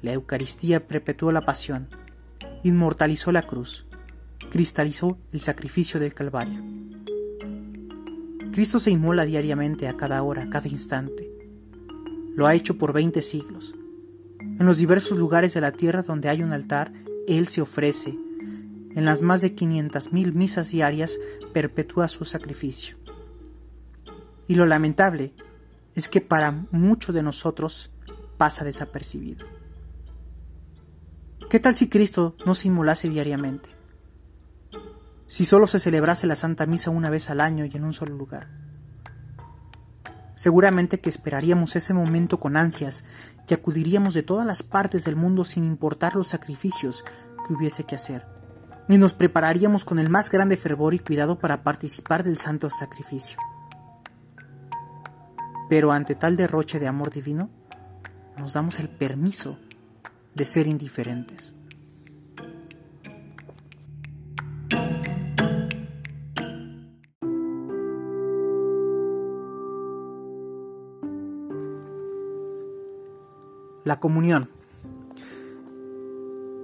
La 0.01 0.13
Eucaristía 0.13 0.87
perpetuó 0.87 1.31
la 1.31 1.41
pasión, 1.41 1.89
inmortalizó 2.63 3.31
la 3.31 3.43
cruz, 3.43 3.86
cristalizó 4.49 5.17
el 5.31 5.39
sacrificio 5.39 5.99
del 5.99 6.13
Calvario. 6.13 6.63
Cristo 8.51 8.79
se 8.79 8.91
inmola 8.91 9.25
diariamente 9.25 9.87
a 9.87 9.97
cada 9.97 10.23
hora, 10.23 10.43
a 10.43 10.49
cada 10.49 10.67
instante. 10.67 11.29
Lo 12.35 12.47
ha 12.47 12.55
hecho 12.55 12.77
por 12.77 12.93
veinte 12.93 13.21
siglos. 13.21 13.75
En 14.39 14.65
los 14.65 14.77
diversos 14.77 15.17
lugares 15.17 15.53
de 15.53 15.61
la 15.61 15.71
tierra 15.71 16.01
donde 16.01 16.29
hay 16.29 16.41
un 16.41 16.53
altar, 16.53 16.91
Él 17.27 17.47
se 17.47 17.61
ofrece, 17.61 18.17
en 18.95 19.05
las 19.05 19.21
más 19.21 19.41
de 19.41 19.55
500.000 19.55 20.33
misas 20.33 20.71
diarias 20.71 21.19
perpetúa 21.53 22.07
su 22.07 22.25
sacrificio. 22.25 22.97
Y 24.47 24.55
lo 24.55 24.65
lamentable 24.65 25.33
es 25.93 26.07
que 26.07 26.21
para 26.21 26.65
muchos 26.71 27.13
de 27.13 27.21
nosotros 27.21 27.91
pasa 28.37 28.65
desapercibido. 28.65 29.45
¿Qué 31.49 31.59
tal 31.59 31.75
si 31.75 31.89
Cristo 31.89 32.35
no 32.45 32.55
se 32.55 32.69
inmolase 32.69 33.07
diariamente? 33.07 33.76
Si 35.27 35.45
solo 35.45 35.67
se 35.67 35.79
celebrase 35.79 36.27
la 36.27 36.35
Santa 36.35 36.65
Misa 36.65 36.89
una 36.89 37.09
vez 37.09 37.29
al 37.29 37.41
año 37.41 37.65
y 37.65 37.75
en 37.75 37.83
un 37.83 37.93
solo 37.93 38.15
lugar. 38.15 38.47
Seguramente 40.35 40.99
que 40.99 41.09
esperaríamos 41.09 41.75
ese 41.75 41.93
momento 41.93 42.39
con 42.39 42.57
ansias 42.57 43.05
y 43.47 43.53
acudiríamos 43.53 44.13
de 44.13 44.23
todas 44.23 44.45
las 44.45 44.63
partes 44.63 45.03
del 45.03 45.15
mundo 45.15 45.43
sin 45.43 45.63
importar 45.63 46.15
los 46.15 46.27
sacrificios 46.27 47.03
que 47.47 47.53
hubiese 47.53 47.85
que 47.85 47.95
hacer 47.95 48.37
ni 48.87 48.97
nos 48.97 49.13
prepararíamos 49.13 49.83
con 49.83 49.99
el 49.99 50.09
más 50.09 50.31
grande 50.31 50.57
fervor 50.57 50.93
y 50.93 50.99
cuidado 50.99 51.39
para 51.39 51.63
participar 51.63 52.23
del 52.23 52.37
santo 52.37 52.69
sacrificio. 52.69 53.37
Pero 55.69 55.91
ante 55.91 56.15
tal 56.15 56.37
derroche 56.37 56.79
de 56.79 56.87
amor 56.87 57.11
divino, 57.11 57.49
nos 58.37 58.53
damos 58.53 58.79
el 58.79 58.89
permiso 58.89 59.57
de 60.33 60.45
ser 60.45 60.67
indiferentes. 60.67 61.53
La 73.87 74.01
comunión. 74.01 74.49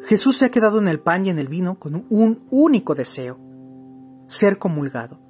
Jesús 0.03 0.37
se 0.37 0.43
ha 0.43 0.51
quedado 0.51 0.77
en 0.79 0.89
el 0.89 0.99
pan 0.99 1.25
y 1.25 1.29
en 1.29 1.39
el 1.39 1.47
vino 1.47 1.79
con 1.79 2.05
un 2.09 2.45
único 2.49 2.95
deseo, 2.95 3.39
ser 4.27 4.57
comulgado. 4.57 5.21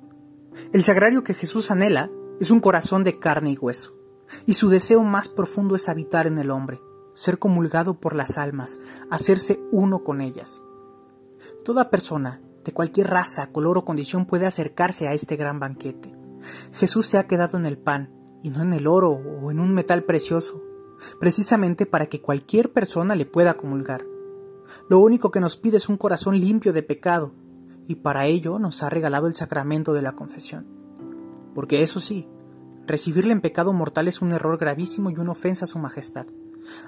El 0.72 0.84
sagrario 0.84 1.24
que 1.24 1.36
Jesús 1.36 1.70
anhela 1.70 2.10
es 2.40 2.50
un 2.50 2.62
corazón 2.62 3.04
de 3.04 3.20
carne 3.20 3.52
y 3.52 3.58
hueso, 3.60 3.94
y 4.48 4.54
su 4.54 4.70
deseo 4.70 5.04
más 5.04 5.30
profundo 5.30 5.76
es 5.76 5.88
habitar 5.88 6.26
en 6.26 6.40
el 6.40 6.50
hombre, 6.50 6.82
ser 7.14 7.38
comulgado 7.38 8.00
por 8.00 8.16
las 8.16 8.40
almas, 8.40 8.80
hacerse 9.12 9.60
uno 9.72 10.04
con 10.04 10.20
ellas. 10.20 10.64
Toda 11.64 11.92
persona, 11.92 12.42
de 12.66 12.74
cualquier 12.74 13.12
raza, 13.12 13.52
color 13.52 13.78
o 13.78 13.86
condición, 13.86 14.26
puede 14.26 14.48
acercarse 14.48 15.08
a 15.08 15.14
este 15.14 15.36
gran 15.36 15.60
banquete. 15.60 16.12
Jesús 16.72 17.06
se 17.06 17.20
ha 17.20 17.28
quedado 17.28 17.60
en 17.60 17.68
el 17.68 17.78
pan, 17.78 18.10
y 18.42 18.50
no 18.50 18.64
en 18.64 18.74
el 18.74 18.88
oro 18.88 19.12
o 19.12 19.52
en 19.52 19.60
un 19.60 19.76
metal 19.76 20.06
precioso, 20.06 20.73
precisamente 21.20 21.86
para 21.86 22.06
que 22.06 22.22
cualquier 22.22 22.72
persona 22.72 23.16
le 23.16 23.26
pueda 23.26 23.56
comulgar. 23.56 24.06
Lo 24.90 25.00
único 25.00 25.32
que 25.32 25.40
nos 25.40 25.58
pide 25.58 25.78
es 25.78 25.90
un 25.90 25.98
corazón 25.98 26.40
limpio 26.40 26.74
de 26.74 26.84
pecado, 26.84 27.34
y 27.88 27.96
para 27.96 28.26
ello 28.26 28.60
nos 28.60 28.84
ha 28.84 28.90
regalado 28.90 29.28
el 29.28 29.36
sacramento 29.36 29.94
de 29.94 30.02
la 30.02 30.14
confesión. 30.14 30.66
Porque 31.54 31.82
eso 31.82 32.00
sí, 32.00 32.28
recibirle 32.88 33.34
en 33.34 33.42
pecado 33.42 33.74
mortal 33.74 34.08
es 34.08 34.22
un 34.22 34.32
error 34.32 34.58
gravísimo 34.58 35.10
y 35.10 35.16
una 35.16 35.32
ofensa 35.32 35.66
a 35.66 35.68
su 35.68 35.80
majestad, 35.80 36.28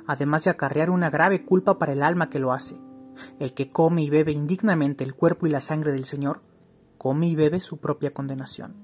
además 0.08 0.46
de 0.46 0.52
acarrear 0.52 0.90
una 0.90 1.10
grave 1.10 1.46
culpa 1.46 1.78
para 1.78 1.94
el 1.94 2.04
alma 2.04 2.30
que 2.30 2.40
lo 2.40 2.54
hace. 2.54 2.80
El 3.40 3.54
que 3.54 3.70
come 3.72 4.04
y 4.04 4.10
bebe 4.10 4.32
indignamente 4.32 5.04
el 5.04 5.16
cuerpo 5.16 5.48
y 5.48 5.50
la 5.50 5.62
sangre 5.62 5.92
del 5.92 6.06
Señor, 6.06 6.42
come 6.98 7.28
y 7.28 7.36
bebe 7.36 7.60
su 7.60 7.78
propia 7.78 8.14
condenación. 8.14 8.76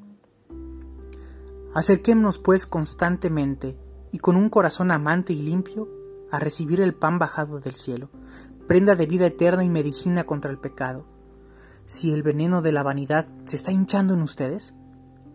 Acerquémonos 1.73 2.39
pues 2.39 2.65
constantemente 2.65 3.77
y 4.11 4.19
con 4.19 4.35
un 4.35 4.49
corazón 4.49 4.91
amante 4.91 5.33
y 5.33 5.41
limpio 5.41 5.87
a 6.29 6.39
recibir 6.39 6.81
el 6.81 6.93
pan 6.93 7.19
bajado 7.19 7.59
del 7.59 7.75
cielo, 7.75 8.09
prenda 8.67 8.95
de 8.95 9.05
vida 9.05 9.25
eterna 9.25 9.63
y 9.63 9.69
medicina 9.69 10.25
contra 10.25 10.51
el 10.51 10.57
pecado. 10.57 11.05
Si 11.85 12.13
el 12.13 12.23
veneno 12.23 12.61
de 12.61 12.71
la 12.71 12.83
vanidad 12.83 13.27
se 13.45 13.55
está 13.55 13.71
hinchando 13.71 14.13
en 14.13 14.21
ustedes, 14.21 14.73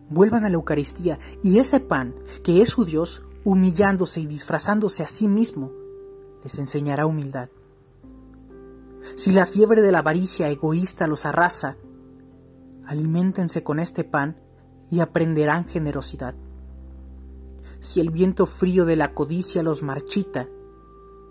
vuelvan 0.09 0.45
a 0.45 0.49
la 0.49 0.55
Eucaristía 0.55 1.19
y 1.43 1.59
ese 1.59 1.79
pan, 1.79 2.15
que 2.43 2.61
es 2.61 2.69
su 2.69 2.85
Dios, 2.85 3.23
humillándose 3.43 4.21
y 4.21 4.25
disfrazándose 4.25 5.03
a 5.03 5.07
sí 5.07 5.27
mismo, 5.27 5.71
les 6.43 6.57
enseñará 6.59 7.05
humildad. 7.05 7.49
Si 9.15 9.31
la 9.31 9.45
fiebre 9.45 9.81
de 9.81 9.91
la 9.91 9.99
avaricia 9.99 10.49
egoísta 10.49 11.07
los 11.07 11.25
arrasa, 11.25 11.77
aliméntense 12.85 13.63
con 13.63 13.79
este 13.79 14.03
pan 14.03 14.41
y 14.89 14.99
aprenderán 14.99 15.65
generosidad 15.65 16.35
si 17.79 17.99
el 18.01 18.09
viento 18.09 18.45
frío 18.45 18.85
de 18.85 18.95
la 18.95 19.13
codicia 19.13 19.63
los 19.63 19.83
marchita, 19.83 20.47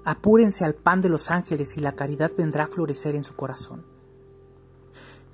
apúrense 0.05 0.65
al 0.65 0.75
pan 0.75 1.01
de 1.01 1.09
los 1.09 1.31
ángeles 1.31 1.77
y 1.77 1.81
la 1.81 1.93
caridad 1.93 2.31
vendrá 2.37 2.65
a 2.65 2.69
florecer 2.69 3.15
en 3.15 3.25
su 3.25 3.35
corazón. 3.35 3.85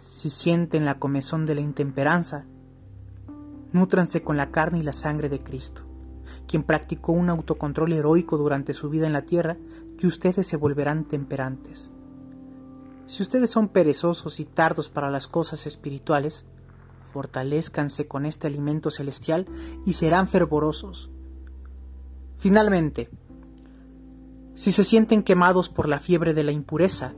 Si 0.00 0.31
sienten 0.31 0.85
la 0.85 0.99
comezón 0.99 1.47
de 1.47 1.54
la 1.54 1.61
intemperanza, 1.61 2.47
nútranse 3.73 4.23
con 4.23 4.37
la 4.37 4.50
carne 4.50 4.78
y 4.78 4.83
la 4.83 4.92
sangre 4.92 5.28
de 5.28 5.38
Cristo, 5.38 5.83
quien 6.47 6.62
practicó 6.62 7.12
un 7.12 7.28
autocontrol 7.28 7.92
heroico 7.92 8.38
durante 8.38 8.73
su 8.73 8.88
vida 8.88 9.07
en 9.07 9.12
la 9.12 9.23
tierra, 9.23 9.57
que 9.99 10.07
ustedes 10.07 10.46
se 10.46 10.57
volverán 10.57 11.05
temperantes. 11.05 11.90
Si 13.07 13.22
ustedes 13.22 13.51
son 13.51 13.68
perezosos 13.68 14.40
y 14.40 14.44
tardos 14.44 14.88
para 14.88 15.11
las 15.11 15.29
cosas 15.29 15.66
espirituales, 15.66 16.46
fortalezcanse 17.12 18.09
con 18.09 18.27
este 18.27 18.46
alimento 18.46 18.90
celestial 18.90 19.46
y 19.85 19.92
serán 19.92 20.29
fervorosos. 20.29 21.11
Finalmente, 22.38 23.11
si 24.55 24.72
se 24.72 24.85
sienten 24.85 25.22
quemados 25.22 25.68
por 25.68 25.88
la 25.88 25.98
fiebre 25.98 26.35
de 26.35 26.44
la 26.44 26.53
impureza, 26.53 27.14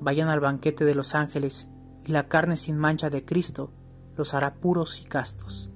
vayan 0.00 0.28
al 0.28 0.40
banquete 0.40 0.84
de 0.84 0.94
los 0.94 1.14
ángeles 1.14 1.68
y 2.04 2.12
la 2.12 2.28
carne 2.28 2.56
sin 2.56 2.76
mancha 2.76 3.10
de 3.10 3.24
Cristo 3.24 3.72
los 4.16 4.34
hará 4.34 4.54
puros 4.54 5.00
y 5.00 5.04
castos. 5.04 5.70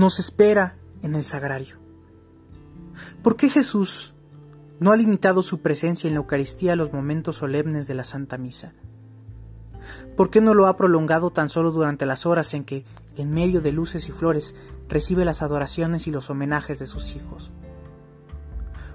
Nos 0.00 0.18
espera 0.18 0.78
en 1.02 1.14
el 1.14 1.26
sagrario. 1.26 1.76
¿Por 3.22 3.36
qué 3.36 3.50
Jesús 3.50 4.14
no 4.78 4.92
ha 4.92 4.96
limitado 4.96 5.42
su 5.42 5.60
presencia 5.60 6.08
en 6.08 6.14
la 6.14 6.20
Eucaristía 6.20 6.72
a 6.72 6.76
los 6.76 6.90
momentos 6.90 7.36
solemnes 7.36 7.86
de 7.86 7.92
la 7.92 8.02
Santa 8.02 8.38
Misa? 8.38 8.72
¿Por 10.16 10.30
qué 10.30 10.40
no 10.40 10.54
lo 10.54 10.68
ha 10.68 10.78
prolongado 10.78 11.32
tan 11.32 11.50
solo 11.50 11.70
durante 11.70 12.06
las 12.06 12.24
horas 12.24 12.54
en 12.54 12.64
que, 12.64 12.86
en 13.18 13.30
medio 13.30 13.60
de 13.60 13.72
luces 13.72 14.08
y 14.08 14.12
flores, 14.12 14.54
recibe 14.88 15.26
las 15.26 15.42
adoraciones 15.42 16.06
y 16.06 16.10
los 16.10 16.30
homenajes 16.30 16.78
de 16.78 16.86
sus 16.86 17.14
hijos? 17.14 17.52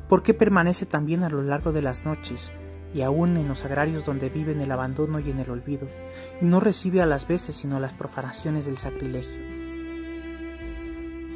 ¿Por 0.10 0.24
qué 0.24 0.34
permanece 0.34 0.88
también 0.88 1.24
a 1.24 1.30
lo 1.30 1.44
largo 1.44 1.72
de 1.72 1.84
las 1.84 2.04
noches 2.04 2.52
y 2.96 3.04
aún 3.04 3.38
en 3.38 3.48
los 3.48 3.60
sagrarios 3.60 4.06
donde 4.06 4.30
vive 4.30 4.54
en 4.54 4.62
el 4.62 4.72
abandono 4.72 5.20
y 5.20 5.30
en 5.30 5.38
el 5.38 5.52
olvido, 5.52 5.88
y 6.42 6.46
no 6.46 6.60
recibe 6.60 7.04
a 7.04 7.06
las 7.06 7.28
veces 7.28 7.54
sino 7.54 7.80
las 7.80 7.94
profanaciones 7.94 8.66
del 8.66 8.80
sacrilegio? 8.80 9.65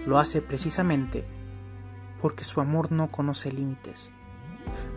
Lo 0.10 0.17
hace 0.17 0.41
precisamente 0.41 1.24
porque 2.19 2.43
su 2.43 2.62
amor 2.62 2.91
no 2.91 3.12
conoce 3.12 3.52
límites, 3.52 4.10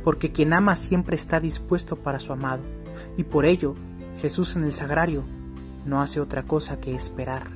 porque 0.05 0.33
quien 0.33 0.55
ama 0.55 0.75
siempre 0.75 1.17
está 1.17 1.39
dispuesto 1.39 1.97
para 1.97 2.19
su 2.19 2.33
amado, 2.33 2.63
y 3.19 3.25
por 3.25 3.45
ello 3.45 3.75
Jesús 4.23 4.57
en 4.57 4.65
el 4.65 4.73
sagrario 4.73 5.23
no 5.85 6.01
hace 6.01 6.19
otra 6.19 6.45
cosa 6.45 6.81
que 6.81 6.97
esperar. 6.97 7.51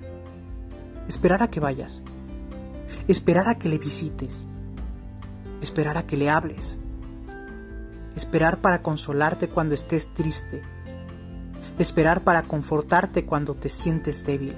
Esperar 1.09 1.43
a 1.43 1.49
que 1.49 1.59
vayas, 1.59 2.03
esperar 3.09 3.49
a 3.49 3.55
que 3.55 3.71
le 3.71 3.79
visites, 3.79 4.47
esperar 5.63 5.97
a 5.97 6.07
que 6.07 6.19
le 6.19 6.29
hables, 6.29 6.77
esperar 8.15 8.61
para 8.61 8.83
consolarte 8.83 9.49
cuando 9.49 9.75
estés 9.75 10.13
triste, 10.13 10.63
esperar 11.79 12.23
para 12.23 12.43
confortarte 12.43 13.25
cuando 13.25 13.55
te 13.55 13.71
sientes 13.71 14.27
débil 14.27 14.55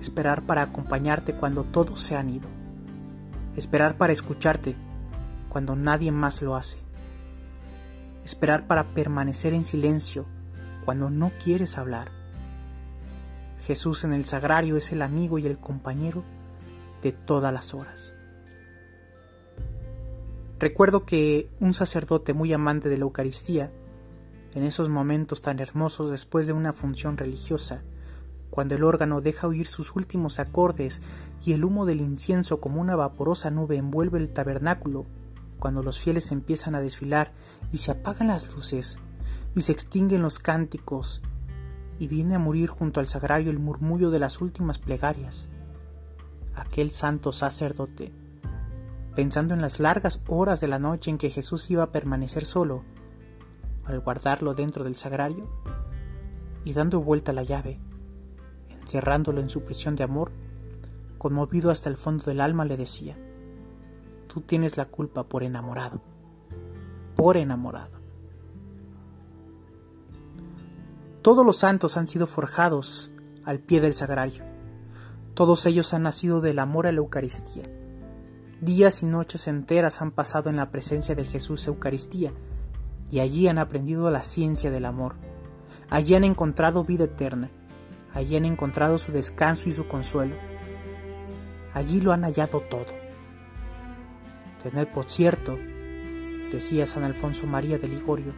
esperar 0.00 0.42
para 0.42 0.62
acompañarte 0.62 1.34
cuando 1.34 1.64
todos 1.64 2.00
se 2.00 2.16
han 2.16 2.30
ido, 2.30 2.48
esperar 3.56 3.96
para 3.96 4.12
escucharte 4.12 4.76
cuando 5.48 5.76
nadie 5.76 6.12
más 6.12 6.42
lo 6.42 6.56
hace, 6.56 6.78
esperar 8.24 8.66
para 8.66 8.94
permanecer 8.94 9.54
en 9.54 9.64
silencio 9.64 10.26
cuando 10.84 11.10
no 11.10 11.32
quieres 11.42 11.78
hablar. 11.78 12.10
Jesús 13.66 14.04
en 14.04 14.12
el 14.12 14.24
sagrario 14.24 14.76
es 14.76 14.92
el 14.92 15.02
amigo 15.02 15.38
y 15.38 15.46
el 15.46 15.58
compañero 15.58 16.24
de 17.02 17.12
todas 17.12 17.52
las 17.52 17.74
horas. 17.74 18.14
Recuerdo 20.58 21.04
que 21.04 21.50
un 21.60 21.72
sacerdote 21.74 22.34
muy 22.34 22.52
amante 22.52 22.88
de 22.88 22.96
la 22.98 23.02
Eucaristía, 23.02 23.70
en 24.54 24.64
esos 24.64 24.88
momentos 24.88 25.42
tan 25.42 25.60
hermosos 25.60 26.10
después 26.10 26.46
de 26.46 26.52
una 26.52 26.72
función 26.72 27.16
religiosa, 27.16 27.82
cuando 28.50 28.74
el 28.74 28.84
órgano 28.84 29.20
deja 29.20 29.46
oír 29.46 29.66
sus 29.66 29.94
últimos 29.94 30.38
acordes 30.38 31.02
y 31.44 31.52
el 31.52 31.64
humo 31.64 31.86
del 31.86 32.00
incienso 32.00 32.60
como 32.60 32.80
una 32.80 32.96
vaporosa 32.96 33.50
nube 33.50 33.76
envuelve 33.76 34.18
el 34.18 34.30
tabernáculo, 34.30 35.06
cuando 35.58 35.82
los 35.82 36.00
fieles 36.00 36.32
empiezan 36.32 36.74
a 36.74 36.80
desfilar 36.80 37.32
y 37.72 37.78
se 37.78 37.90
apagan 37.90 38.28
las 38.28 38.54
luces 38.54 38.98
y 39.54 39.62
se 39.62 39.72
extinguen 39.72 40.22
los 40.22 40.38
cánticos 40.38 41.22
y 41.98 42.06
viene 42.06 42.36
a 42.36 42.38
morir 42.38 42.68
junto 42.68 43.00
al 43.00 43.08
sagrario 43.08 43.50
el 43.50 43.58
murmullo 43.58 44.10
de 44.10 44.20
las 44.20 44.40
últimas 44.40 44.78
plegarias. 44.78 45.48
Aquel 46.54 46.90
santo 46.90 47.32
sacerdote, 47.32 48.12
pensando 49.14 49.54
en 49.54 49.60
las 49.60 49.80
largas 49.80 50.22
horas 50.28 50.60
de 50.60 50.68
la 50.68 50.78
noche 50.78 51.10
en 51.10 51.18
que 51.18 51.30
Jesús 51.30 51.70
iba 51.70 51.82
a 51.82 51.92
permanecer 51.92 52.44
solo, 52.44 52.84
al 53.84 54.00
guardarlo 54.00 54.54
dentro 54.54 54.84
del 54.84 54.96
sagrario 54.96 55.48
y 56.64 56.72
dando 56.72 57.00
vuelta 57.00 57.32
la 57.32 57.42
llave, 57.42 57.80
cerrándolo 58.88 59.40
en 59.40 59.50
su 59.50 59.62
prisión 59.62 59.94
de 59.94 60.04
amor, 60.04 60.32
conmovido 61.18 61.70
hasta 61.70 61.90
el 61.90 61.96
fondo 61.96 62.24
del 62.24 62.40
alma, 62.40 62.64
le 62.64 62.76
decía, 62.76 63.16
tú 64.26 64.40
tienes 64.40 64.76
la 64.76 64.86
culpa 64.86 65.24
por 65.24 65.42
enamorado, 65.42 66.00
por 67.16 67.36
enamorado. 67.36 67.98
Todos 71.22 71.44
los 71.44 71.58
santos 71.58 71.96
han 71.96 72.08
sido 72.08 72.26
forjados 72.26 73.10
al 73.44 73.58
pie 73.58 73.80
del 73.80 73.94
sagrario, 73.94 74.44
todos 75.34 75.66
ellos 75.66 75.92
han 75.94 76.02
nacido 76.02 76.40
del 76.40 76.58
amor 76.58 76.86
a 76.86 76.92
la 76.92 76.98
Eucaristía. 76.98 77.64
Días 78.60 79.04
y 79.04 79.06
noches 79.06 79.46
enteras 79.46 80.02
han 80.02 80.10
pasado 80.10 80.50
en 80.50 80.56
la 80.56 80.70
presencia 80.70 81.14
de 81.14 81.24
Jesús 81.24 81.66
Eucaristía, 81.68 82.32
y 83.10 83.20
allí 83.20 83.46
han 83.48 83.58
aprendido 83.58 84.10
la 84.10 84.22
ciencia 84.22 84.70
del 84.70 84.84
amor. 84.84 85.14
Allí 85.90 86.14
han 86.14 86.24
encontrado 86.24 86.84
vida 86.84 87.04
eterna, 87.04 87.50
allí 88.12 88.36
han 88.36 88.44
encontrado 88.44 88.98
su 88.98 89.12
descanso 89.12 89.68
y 89.68 89.72
su 89.72 89.86
consuelo. 89.86 90.36
Allí 91.72 92.00
lo 92.00 92.12
han 92.12 92.22
hallado 92.22 92.60
todo. 92.60 92.86
Tened 94.62 94.88
por 94.88 95.08
cierto, 95.08 95.58
decía 96.50 96.86
San 96.86 97.04
Alfonso 97.04 97.46
María 97.46 97.78
de 97.78 97.88
Ligorio, 97.88 98.32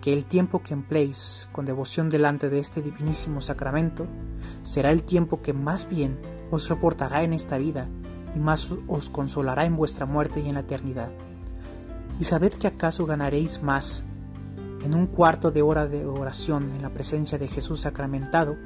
que 0.00 0.12
el 0.12 0.24
tiempo 0.24 0.62
que 0.62 0.74
empleéis 0.74 1.48
con 1.52 1.64
devoción 1.64 2.08
delante 2.08 2.50
de 2.50 2.58
este 2.58 2.82
divinísimo 2.82 3.40
sacramento 3.40 4.06
será 4.62 4.90
el 4.90 5.02
tiempo 5.02 5.42
que 5.42 5.52
más 5.52 5.88
bien 5.88 6.18
os 6.50 6.64
soportará 6.64 7.22
en 7.22 7.32
esta 7.32 7.58
vida 7.58 7.88
y 8.34 8.38
más 8.38 8.70
os 8.86 9.10
consolará 9.10 9.64
en 9.64 9.76
vuestra 9.76 10.06
muerte 10.06 10.40
y 10.40 10.48
en 10.48 10.54
la 10.54 10.60
eternidad. 10.60 11.10
Y 12.20 12.24
sabed 12.24 12.52
que 12.52 12.66
acaso 12.66 13.06
ganaréis 13.06 13.62
más 13.62 14.06
en 14.82 14.94
un 14.94 15.06
cuarto 15.06 15.50
de 15.50 15.62
hora 15.62 15.86
de 15.86 16.06
oración 16.06 16.70
en 16.72 16.82
la 16.82 16.90
presencia 16.90 17.38
de 17.38 17.48
Jesús 17.48 17.80
sacramentado 17.80 18.56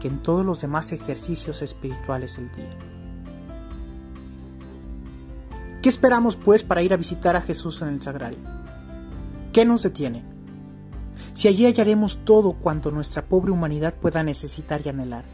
que 0.00 0.08
en 0.08 0.22
todos 0.22 0.44
los 0.44 0.60
demás 0.60 0.92
ejercicios 0.92 1.62
espirituales 1.62 2.36
del 2.36 2.52
día. 2.52 2.76
¿Qué 5.82 5.88
esperamos 5.88 6.36
pues 6.36 6.64
para 6.64 6.82
ir 6.82 6.92
a 6.92 6.96
visitar 6.96 7.36
a 7.36 7.40
Jesús 7.40 7.80
en 7.82 7.88
el 7.88 8.02
sagrario? 8.02 8.40
¿Qué 9.52 9.64
nos 9.64 9.82
detiene? 9.82 10.24
Si 11.32 11.48
allí 11.48 11.66
hallaremos 11.66 12.24
todo 12.24 12.54
cuanto 12.54 12.90
nuestra 12.90 13.24
pobre 13.24 13.52
humanidad 13.52 13.94
pueda 13.94 14.22
necesitar 14.22 14.80
y 14.84 14.88
anhelar, 14.88 15.24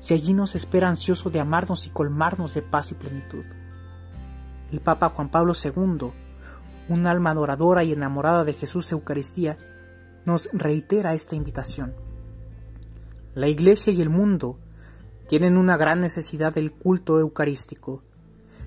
si 0.00 0.14
allí 0.14 0.32
nos 0.32 0.54
espera 0.54 0.88
ansioso 0.88 1.30
de 1.30 1.40
amarnos 1.40 1.86
y 1.86 1.90
colmarnos 1.90 2.54
de 2.54 2.62
paz 2.62 2.92
y 2.92 2.94
plenitud. 2.94 3.44
El 4.70 4.80
Papa 4.80 5.10
Juan 5.10 5.30
Pablo 5.30 5.52
II, 5.54 6.10
un 6.88 7.06
alma 7.06 7.30
adoradora 7.30 7.84
y 7.84 7.92
enamorada 7.92 8.44
de 8.44 8.52
Jesús 8.52 8.92
Eucaristía, 8.92 9.56
nos 10.24 10.50
reitera 10.52 11.14
esta 11.14 11.36
invitación. 11.36 11.94
La 13.34 13.48
Iglesia 13.48 13.92
y 13.92 14.00
el 14.02 14.10
mundo 14.10 14.58
tienen 15.28 15.56
una 15.56 15.76
gran 15.76 16.00
necesidad 16.00 16.54
del 16.54 16.72
culto 16.72 17.18
eucarístico. 17.18 18.02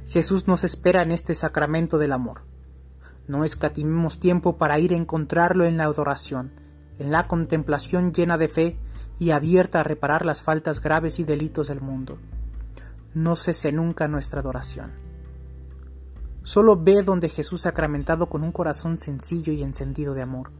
Jesús 0.08 0.48
nos 0.48 0.64
espera 0.64 1.02
en 1.02 1.12
este 1.12 1.36
sacramento 1.36 1.98
del 1.98 2.12
amor. 2.12 2.42
No 3.28 3.44
escatimemos 3.44 4.20
tiempo 4.20 4.58
para 4.58 4.80
ir 4.80 4.94
a 4.94 4.98
encontrarlo 4.98 5.66
en 5.66 5.78
la 5.78 5.84
adoración, 5.84 6.52
en 6.98 7.12
la 7.12 7.28
contemplación 7.28 8.14
llena 8.14 8.38
de 8.38 8.48
fe 8.48 8.78
y 9.20 9.32
abierta 9.32 9.82
a 9.82 9.84
reparar 9.84 10.26
las 10.26 10.42
faltas 10.42 10.82
graves 10.82 11.20
y 11.20 11.24
delitos 11.24 11.68
del 11.68 11.82
mundo. 11.82 12.18
No 13.14 13.36
cese 13.36 13.72
nunca 13.72 14.08
nuestra 14.08 14.40
adoración. 14.40 15.09
Solo 16.44 16.76
ve 16.82 17.04
donde 17.04 17.30
Jesús 17.30 17.62
sacramentado 17.62 18.30
con 18.30 18.44
un 18.44 18.52
corazón 18.52 18.98
sencillo 18.98 19.54
y 19.54 19.64
encendido 19.64 20.14
de 20.14 20.22
amor. 20.22 20.52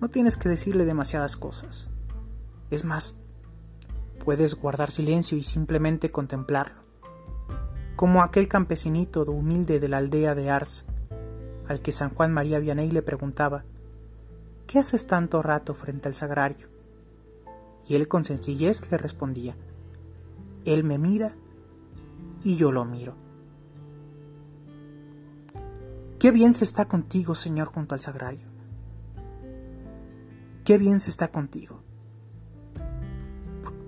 No 0.00 0.08
tienes 0.08 0.36
que 0.36 0.48
decirle 0.48 0.84
demasiadas 0.84 1.36
cosas. 1.36 1.88
Es 2.70 2.84
más, 2.84 3.16
puedes 4.24 4.54
guardar 4.54 4.90
silencio 4.90 5.36
y 5.36 5.42
simplemente 5.42 6.10
contemplarlo. 6.10 6.82
Como 7.96 8.22
aquel 8.22 8.48
campesinito 8.48 9.22
humilde 9.24 9.80
de 9.80 9.88
la 9.88 9.98
aldea 9.98 10.34
de 10.34 10.50
Ars, 10.50 10.86
al 11.68 11.80
que 11.80 11.92
San 11.92 12.10
Juan 12.10 12.32
María 12.32 12.58
Vianney 12.58 12.90
le 12.90 13.02
preguntaba, 13.02 13.64
¿qué 14.66 14.78
haces 14.78 15.06
tanto 15.06 15.42
rato 15.42 15.74
frente 15.74 16.08
al 16.08 16.14
sagrario? 16.14 16.68
Y 17.86 17.96
él 17.96 18.08
con 18.08 18.24
sencillez 18.24 18.90
le 18.90 18.98
respondía, 18.98 19.56
Él 20.64 20.84
me 20.84 20.98
mira 20.98 21.32
y 22.42 22.56
yo 22.56 22.72
lo 22.72 22.84
miro. 22.84 23.14
Qué 26.20 26.32
bien 26.32 26.52
se 26.52 26.64
está 26.64 26.84
contigo, 26.84 27.34
Señor, 27.34 27.68
junto 27.68 27.94
al 27.94 28.00
sagrario. 28.00 28.46
Qué 30.66 30.76
bien 30.76 31.00
se 31.00 31.08
está 31.08 31.28
contigo. 31.28 31.82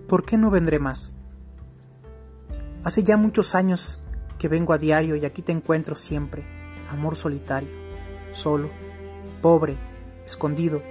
¿Por 0.09 0.25
qué 0.25 0.39
no 0.39 0.51
vendré 0.51 0.79
más? 0.79 1.13
Hace 2.85 3.03
ya 3.05 3.19
muchos 3.19 3.55
años 3.55 4.01
que 4.39 4.49
vengo 4.49 4.73
a 4.73 4.79
diario 4.79 5.15
y 5.15 5.27
aquí 5.27 5.43
te 5.43 5.53
encuentro 5.53 5.95
siempre, 5.95 6.43
amor 6.89 7.17
solitario, 7.17 7.69
solo, 8.33 8.71
pobre, 9.43 9.77
escondido, 10.25 10.83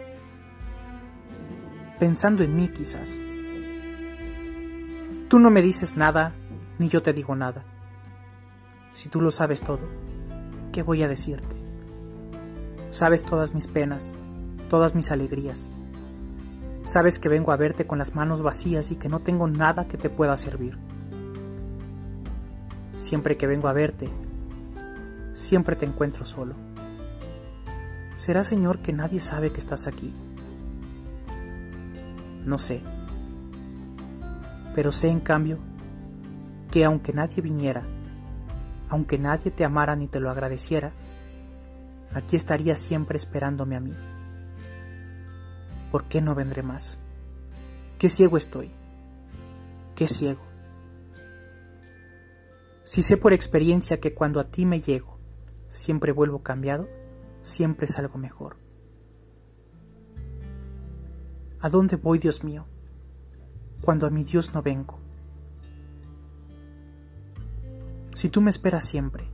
pensando 1.99 2.43
en 2.43 2.56
mí 2.56 2.67
quizás. 2.67 3.19
Tú 5.27 5.39
no 5.39 5.49
me 5.49 5.63
dices 5.63 5.97
nada, 5.97 6.36
ni 6.77 6.88
yo 6.88 7.01
te 7.01 7.13
digo 7.13 7.36
nada. 7.36 7.65
Si 8.91 9.10
tú 9.10 9.21
lo 9.21 9.32
sabes 9.32 9.63
todo, 9.63 9.89
¿qué 10.71 10.84
voy 10.84 11.03
a 11.03 11.07
decirte? 11.07 11.55
Sabes 12.91 13.23
todas 13.25 13.53
mis 13.53 13.67
penas, 13.67 14.15
todas 14.69 14.95
mis 14.95 15.12
alegrías. 15.12 15.69
Sabes 16.84 17.19
que 17.19 17.29
vengo 17.29 17.51
a 17.51 17.57
verte 17.57 17.86
con 17.86 17.99
las 17.99 18.15
manos 18.15 18.41
vacías 18.41 18.91
y 18.91 18.95
que 18.95 19.10
no 19.10 19.19
tengo 19.19 19.47
nada 19.47 19.88
que 19.88 19.97
te 19.97 20.10
pueda 20.10 20.36
servir. 20.38 20.77
Siempre 22.95 23.38
que 23.38 23.47
vengo 23.47 23.67
a 23.67 23.73
verte, 23.73 24.10
siempre 25.34 25.75
te 25.75 25.86
encuentro 25.86 26.25
solo. 26.25 26.55
¿Será, 28.15 28.43
Señor, 28.43 28.79
que 28.79 28.93
nadie 28.93 29.19
sabe 29.19 29.51
que 29.51 29.60
estás 29.60 29.88
aquí? 29.88 30.13
no 32.45 32.57
sé. 32.57 32.81
Pero 34.75 34.91
sé 34.91 35.10
en 35.10 35.19
cambio 35.19 35.60
que 36.71 36.86
aunque 36.86 37.13
nadie 37.13 37.41
viniera, 37.41 37.84
aunque 38.91 39.17
nadie 39.17 39.51
te 39.51 39.63
amara 39.63 39.95
ni 39.95 40.08
te 40.08 40.19
lo 40.19 40.30
agradeciera, 40.30 40.91
aquí 42.13 42.36
estaría 42.36 42.75
siempre 42.75 43.15
esperándome 43.15 43.77
a 43.77 43.80
mí. 43.80 43.95
¿Por 45.93 46.10
qué 46.10 46.21
no 46.21 46.36
vendré 46.36 46.62
más? 46.62 46.97
Qué 47.97 48.10
ciego 48.10 48.36
estoy, 48.36 48.69
qué 49.95 50.10
ciego. 50.10 50.41
Si 52.84 53.01
sé 53.01 53.15
por 53.15 53.32
experiencia 53.32 54.01
que 54.01 54.13
cuando 54.13 54.41
a 54.41 54.51
ti 54.51 54.65
me 54.65 54.82
llego, 54.82 55.17
siempre 55.69 56.12
vuelvo 56.12 56.43
cambiado, 56.43 56.89
siempre 57.43 57.88
salgo 57.88 58.17
mejor. 58.17 58.58
¿A 61.62 61.69
dónde 61.69 61.95
voy, 61.95 62.19
Dios 62.19 62.43
mío, 62.43 62.65
cuando 63.80 64.06
a 64.06 64.10
mi 64.10 64.25
Dios 64.25 64.54
no 64.54 64.62
vengo? 64.62 64.99
Si 68.13 68.30
tú 68.30 68.41
me 68.41 68.50
esperas 68.50 68.86
siempre, 68.86 69.30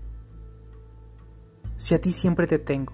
si 1.75 1.95
a 1.95 2.01
ti 2.01 2.11
siempre 2.11 2.47
te 2.47 2.59
tengo, 2.59 2.93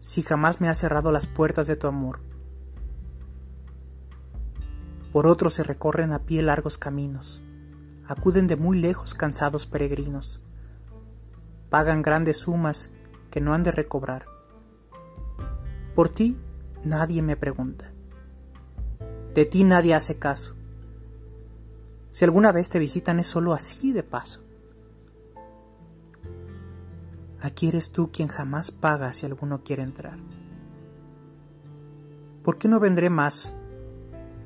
si 0.00 0.22
jamás 0.22 0.60
me 0.60 0.68
has 0.68 0.78
cerrado 0.78 1.12
las 1.12 1.26
puertas 1.26 1.66
de 1.66 1.76
tu 1.76 1.86
amor, 1.86 2.20
por 5.12 5.26
otros 5.26 5.54
se 5.54 5.62
recorren 5.62 6.12
a 6.12 6.20
pie 6.20 6.42
largos 6.42 6.78
caminos, 6.78 7.42
acuden 8.06 8.46
de 8.46 8.56
muy 8.56 8.78
lejos 8.78 9.14
cansados 9.14 9.66
peregrinos, 9.66 10.40
pagan 11.70 12.02
grandes 12.02 12.38
sumas 12.38 12.90
que 13.30 13.40
no 13.40 13.54
han 13.54 13.62
de 13.62 13.72
recobrar. 13.72 14.26
Por 15.94 16.08
ti 16.08 16.38
Nadie 16.84 17.22
me 17.22 17.36
pregunta. 17.36 17.92
De 19.34 19.44
ti 19.44 19.64
nadie 19.64 19.94
hace 19.94 20.16
caso. 20.18 20.54
Si 22.18 22.24
alguna 22.24 22.50
vez 22.50 22.68
te 22.68 22.80
visitan 22.80 23.20
es 23.20 23.28
solo 23.28 23.52
así 23.52 23.92
de 23.92 24.02
paso. 24.02 24.42
Aquí 27.40 27.68
eres 27.68 27.92
tú 27.92 28.10
quien 28.10 28.26
jamás 28.26 28.72
paga 28.72 29.12
si 29.12 29.24
alguno 29.24 29.62
quiere 29.62 29.84
entrar. 29.84 30.18
¿Por 32.42 32.58
qué 32.58 32.66
no 32.66 32.80
vendré 32.80 33.08
más 33.08 33.52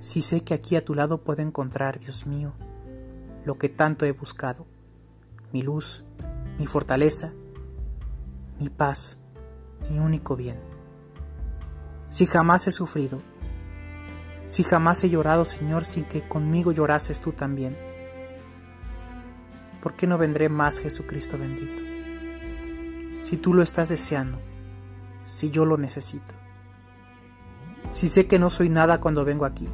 si 0.01 0.21
sé 0.21 0.45
que 0.45 0.53
aquí 0.53 0.77
a 0.77 0.85
tu 0.85 0.95
lado 0.95 1.25
puedo 1.25 1.41
encontrar, 1.41 1.99
Dios 1.99 2.27
mío, 2.27 2.53
lo 3.47 3.57
que 3.57 3.71
tanto 3.71 4.05
he 4.05 4.13
buscado, 4.13 4.67
mi 5.51 5.63
luz, 5.63 6.05
mi 6.59 6.67
fortaleza, 6.67 7.33
mi 8.61 8.69
paz, 8.69 9.19
mi 9.89 9.99
único 9.99 10.37
bien? 10.37 10.61
si 12.11 12.27
jamás 12.27 12.67
he 12.67 12.71
sufrido, 12.71 13.23
si 14.53 14.65
jamás 14.65 15.03
he 15.03 15.09
llorado, 15.09 15.47
Señor, 15.47 15.87
sin 15.87 16.05
que 16.05 16.29
conmigo 16.29 16.73
llorases 16.73 17.21
tú 17.21 17.33
también. 17.33 17.75
¿Por 19.83 19.95
qué 19.95 20.07
no 20.07 20.19
vendré 20.19 20.51
más, 20.51 20.79
Jesucristo 20.79 21.39
bendito? 21.39 21.83
Si 23.23 23.39
tú 23.39 23.55
lo 23.55 23.63
estás 23.63 23.89
deseando, 23.89 24.39
si 25.25 25.51
yo 25.51 25.65
lo 25.65 25.79
necesito, 25.79 26.35
si 27.93 28.09
sé 28.09 28.27
que 28.27 28.39
no 28.39 28.51
soy 28.51 28.69
nada 28.69 29.01
cuando 29.01 29.25
vengo 29.25 29.47
aquí, 29.47 29.67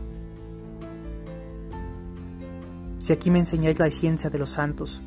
si 2.99 3.13
aquí 3.13 3.33
me 3.33 3.41
enseñáis 3.41 3.81
la 3.81 3.91
ciencia 3.91 4.31
de 4.31 4.39
los 4.39 4.51
santos, 4.51 5.03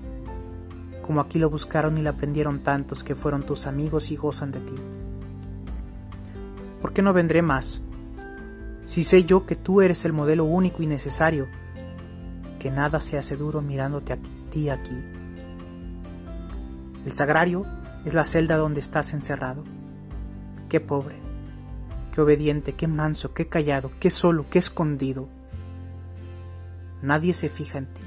como 1.01 1.21
aquí 1.21 1.39
lo 1.39 1.49
buscaron 1.49 1.97
y 1.97 2.01
la 2.01 2.09
aprendieron 2.09 2.59
tantos 2.59 3.05
que 3.05 3.15
fueron 3.15 3.45
tus 3.45 3.67
amigos 3.67 4.11
y 4.11 4.17
gozan 4.17 4.51
de 4.51 4.59
ti. 4.59 4.75
¿Por 6.81 6.91
qué 6.91 7.01
no 7.01 7.13
vendré 7.13 7.41
más? 7.41 7.81
Si 8.91 9.03
sé 9.03 9.23
yo 9.23 9.45
que 9.45 9.55
tú 9.55 9.79
eres 9.79 10.03
el 10.03 10.11
modelo 10.11 10.43
único 10.43 10.83
y 10.83 10.85
necesario, 10.85 11.47
que 12.59 12.69
nada 12.71 12.99
se 12.99 13.17
hace 13.17 13.37
duro 13.37 13.61
mirándote 13.61 14.11
a 14.11 14.17
ti 14.51 14.69
aquí. 14.69 14.97
El 17.05 17.13
sagrario 17.13 17.65
es 18.03 18.13
la 18.13 18.25
celda 18.25 18.57
donde 18.57 18.81
estás 18.81 19.13
encerrado. 19.13 19.63
Qué 20.67 20.81
pobre, 20.81 21.15
qué 22.13 22.19
obediente, 22.19 22.73
qué 22.73 22.89
manso, 22.89 23.33
qué 23.33 23.47
callado, 23.47 23.91
qué 24.01 24.11
solo, 24.11 24.49
qué 24.49 24.59
escondido. 24.59 25.29
Nadie 27.01 27.31
se 27.31 27.47
fija 27.47 27.77
en 27.77 27.93
ti. 27.93 28.01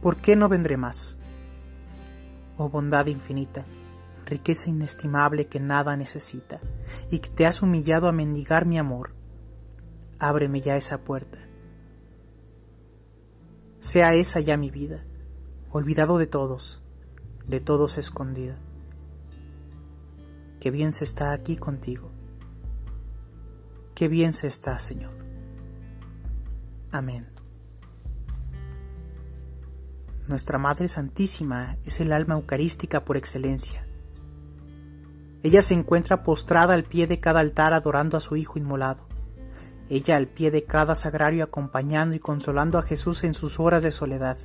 ¿Por 0.00 0.18
qué 0.18 0.36
no 0.36 0.48
vendré 0.48 0.76
más? 0.76 1.18
Oh 2.56 2.68
bondad 2.68 3.06
infinita, 3.06 3.64
riqueza 4.28 4.70
inestimable 4.70 5.48
que 5.48 5.58
nada 5.58 5.96
necesita, 5.96 6.60
y 7.10 7.18
que 7.18 7.30
te 7.30 7.46
has 7.46 7.62
humillado 7.62 8.08
a 8.08 8.12
mendigar 8.12 8.66
mi 8.66 8.78
amor, 8.78 9.14
ábreme 10.18 10.60
ya 10.60 10.76
esa 10.76 11.02
puerta. 11.02 11.38
Sea 13.80 14.14
esa 14.14 14.40
ya 14.40 14.56
mi 14.56 14.70
vida, 14.70 15.04
olvidado 15.70 16.18
de 16.18 16.26
todos, 16.26 16.82
de 17.46 17.60
todos 17.60 17.98
escondida. 17.98 18.58
Qué 20.60 20.70
bien 20.70 20.92
se 20.92 21.04
está 21.04 21.32
aquí 21.32 21.56
contigo. 21.56 22.10
Qué 23.94 24.08
bien 24.08 24.32
se 24.32 24.46
está, 24.46 24.78
Señor. 24.78 25.14
Amén. 26.90 27.26
Nuestra 30.28 30.58
Madre 30.58 30.88
Santísima 30.88 31.78
es 31.84 32.00
el 32.00 32.12
alma 32.12 32.34
eucarística 32.34 33.04
por 33.04 33.16
excelencia. 33.16 33.87
Ella 35.42 35.62
se 35.62 35.74
encuentra 35.74 36.24
postrada 36.24 36.74
al 36.74 36.84
pie 36.84 37.06
de 37.06 37.20
cada 37.20 37.40
altar 37.40 37.72
adorando 37.72 38.16
a 38.16 38.20
su 38.20 38.36
Hijo 38.36 38.58
inmolado. 38.58 39.06
Ella 39.88 40.16
al 40.16 40.26
pie 40.26 40.50
de 40.50 40.64
cada 40.64 40.94
sagrario 40.94 41.44
acompañando 41.44 42.14
y 42.14 42.18
consolando 42.18 42.78
a 42.78 42.82
Jesús 42.82 43.24
en 43.24 43.34
sus 43.34 43.60
horas 43.60 43.82
de 43.82 43.90
soledad. 43.90 44.36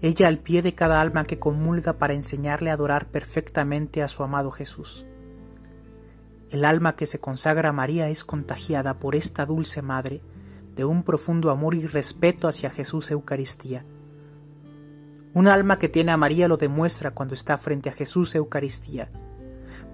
Ella 0.00 0.28
al 0.28 0.38
pie 0.38 0.62
de 0.62 0.74
cada 0.74 1.00
alma 1.00 1.24
que 1.24 1.38
comulga 1.38 1.94
para 1.94 2.14
enseñarle 2.14 2.70
a 2.70 2.74
adorar 2.74 3.08
perfectamente 3.08 4.02
a 4.02 4.08
su 4.08 4.22
amado 4.22 4.50
Jesús. 4.50 5.04
El 6.50 6.64
alma 6.64 6.94
que 6.94 7.06
se 7.06 7.18
consagra 7.18 7.70
a 7.70 7.72
María 7.72 8.08
es 8.08 8.24
contagiada 8.24 8.98
por 9.00 9.16
esta 9.16 9.44
dulce 9.44 9.82
madre 9.82 10.22
de 10.76 10.84
un 10.84 11.02
profundo 11.02 11.50
amor 11.50 11.74
y 11.74 11.86
respeto 11.86 12.48
hacia 12.48 12.70
Jesús 12.70 13.10
Eucaristía. 13.10 13.84
Un 15.32 15.48
alma 15.48 15.78
que 15.78 15.88
tiene 15.88 16.12
a 16.12 16.16
María 16.16 16.46
lo 16.46 16.56
demuestra 16.56 17.10
cuando 17.10 17.34
está 17.34 17.58
frente 17.58 17.88
a 17.88 17.92
Jesús 17.92 18.34
Eucaristía, 18.34 19.10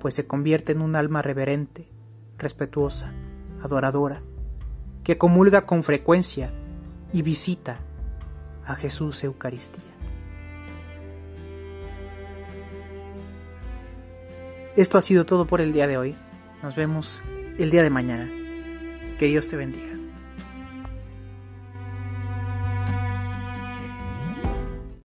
pues 0.01 0.15
se 0.15 0.27
convierte 0.27 0.73
en 0.73 0.81
un 0.81 0.97
alma 0.97 1.23
reverente, 1.23 1.87
respetuosa, 2.39 3.13
adoradora, 3.63 4.23
que 5.05 5.19
comulga 5.19 5.67
con 5.67 5.85
frecuencia 5.85 6.53
y 7.13 7.23
visita 7.23 7.79
a 8.65 8.75
Jesús 8.75 9.23
Eucaristía. 9.23 9.85
Esto 14.77 14.99
ha 14.99 15.03
sido 15.03 15.27
todo 15.27 15.47
por 15.47 15.61
el 15.61 15.73
día 15.73 15.87
de 15.87 15.99
hoy. 15.99 16.17
Nos 16.63 16.77
vemos 16.77 17.23
el 17.59 17.71
día 17.71 17.83
de 17.83 17.91
mañana. 17.91 18.31
Que 19.19 19.27
Dios 19.27 19.49
te 19.49 19.57
bendiga. 19.57 19.90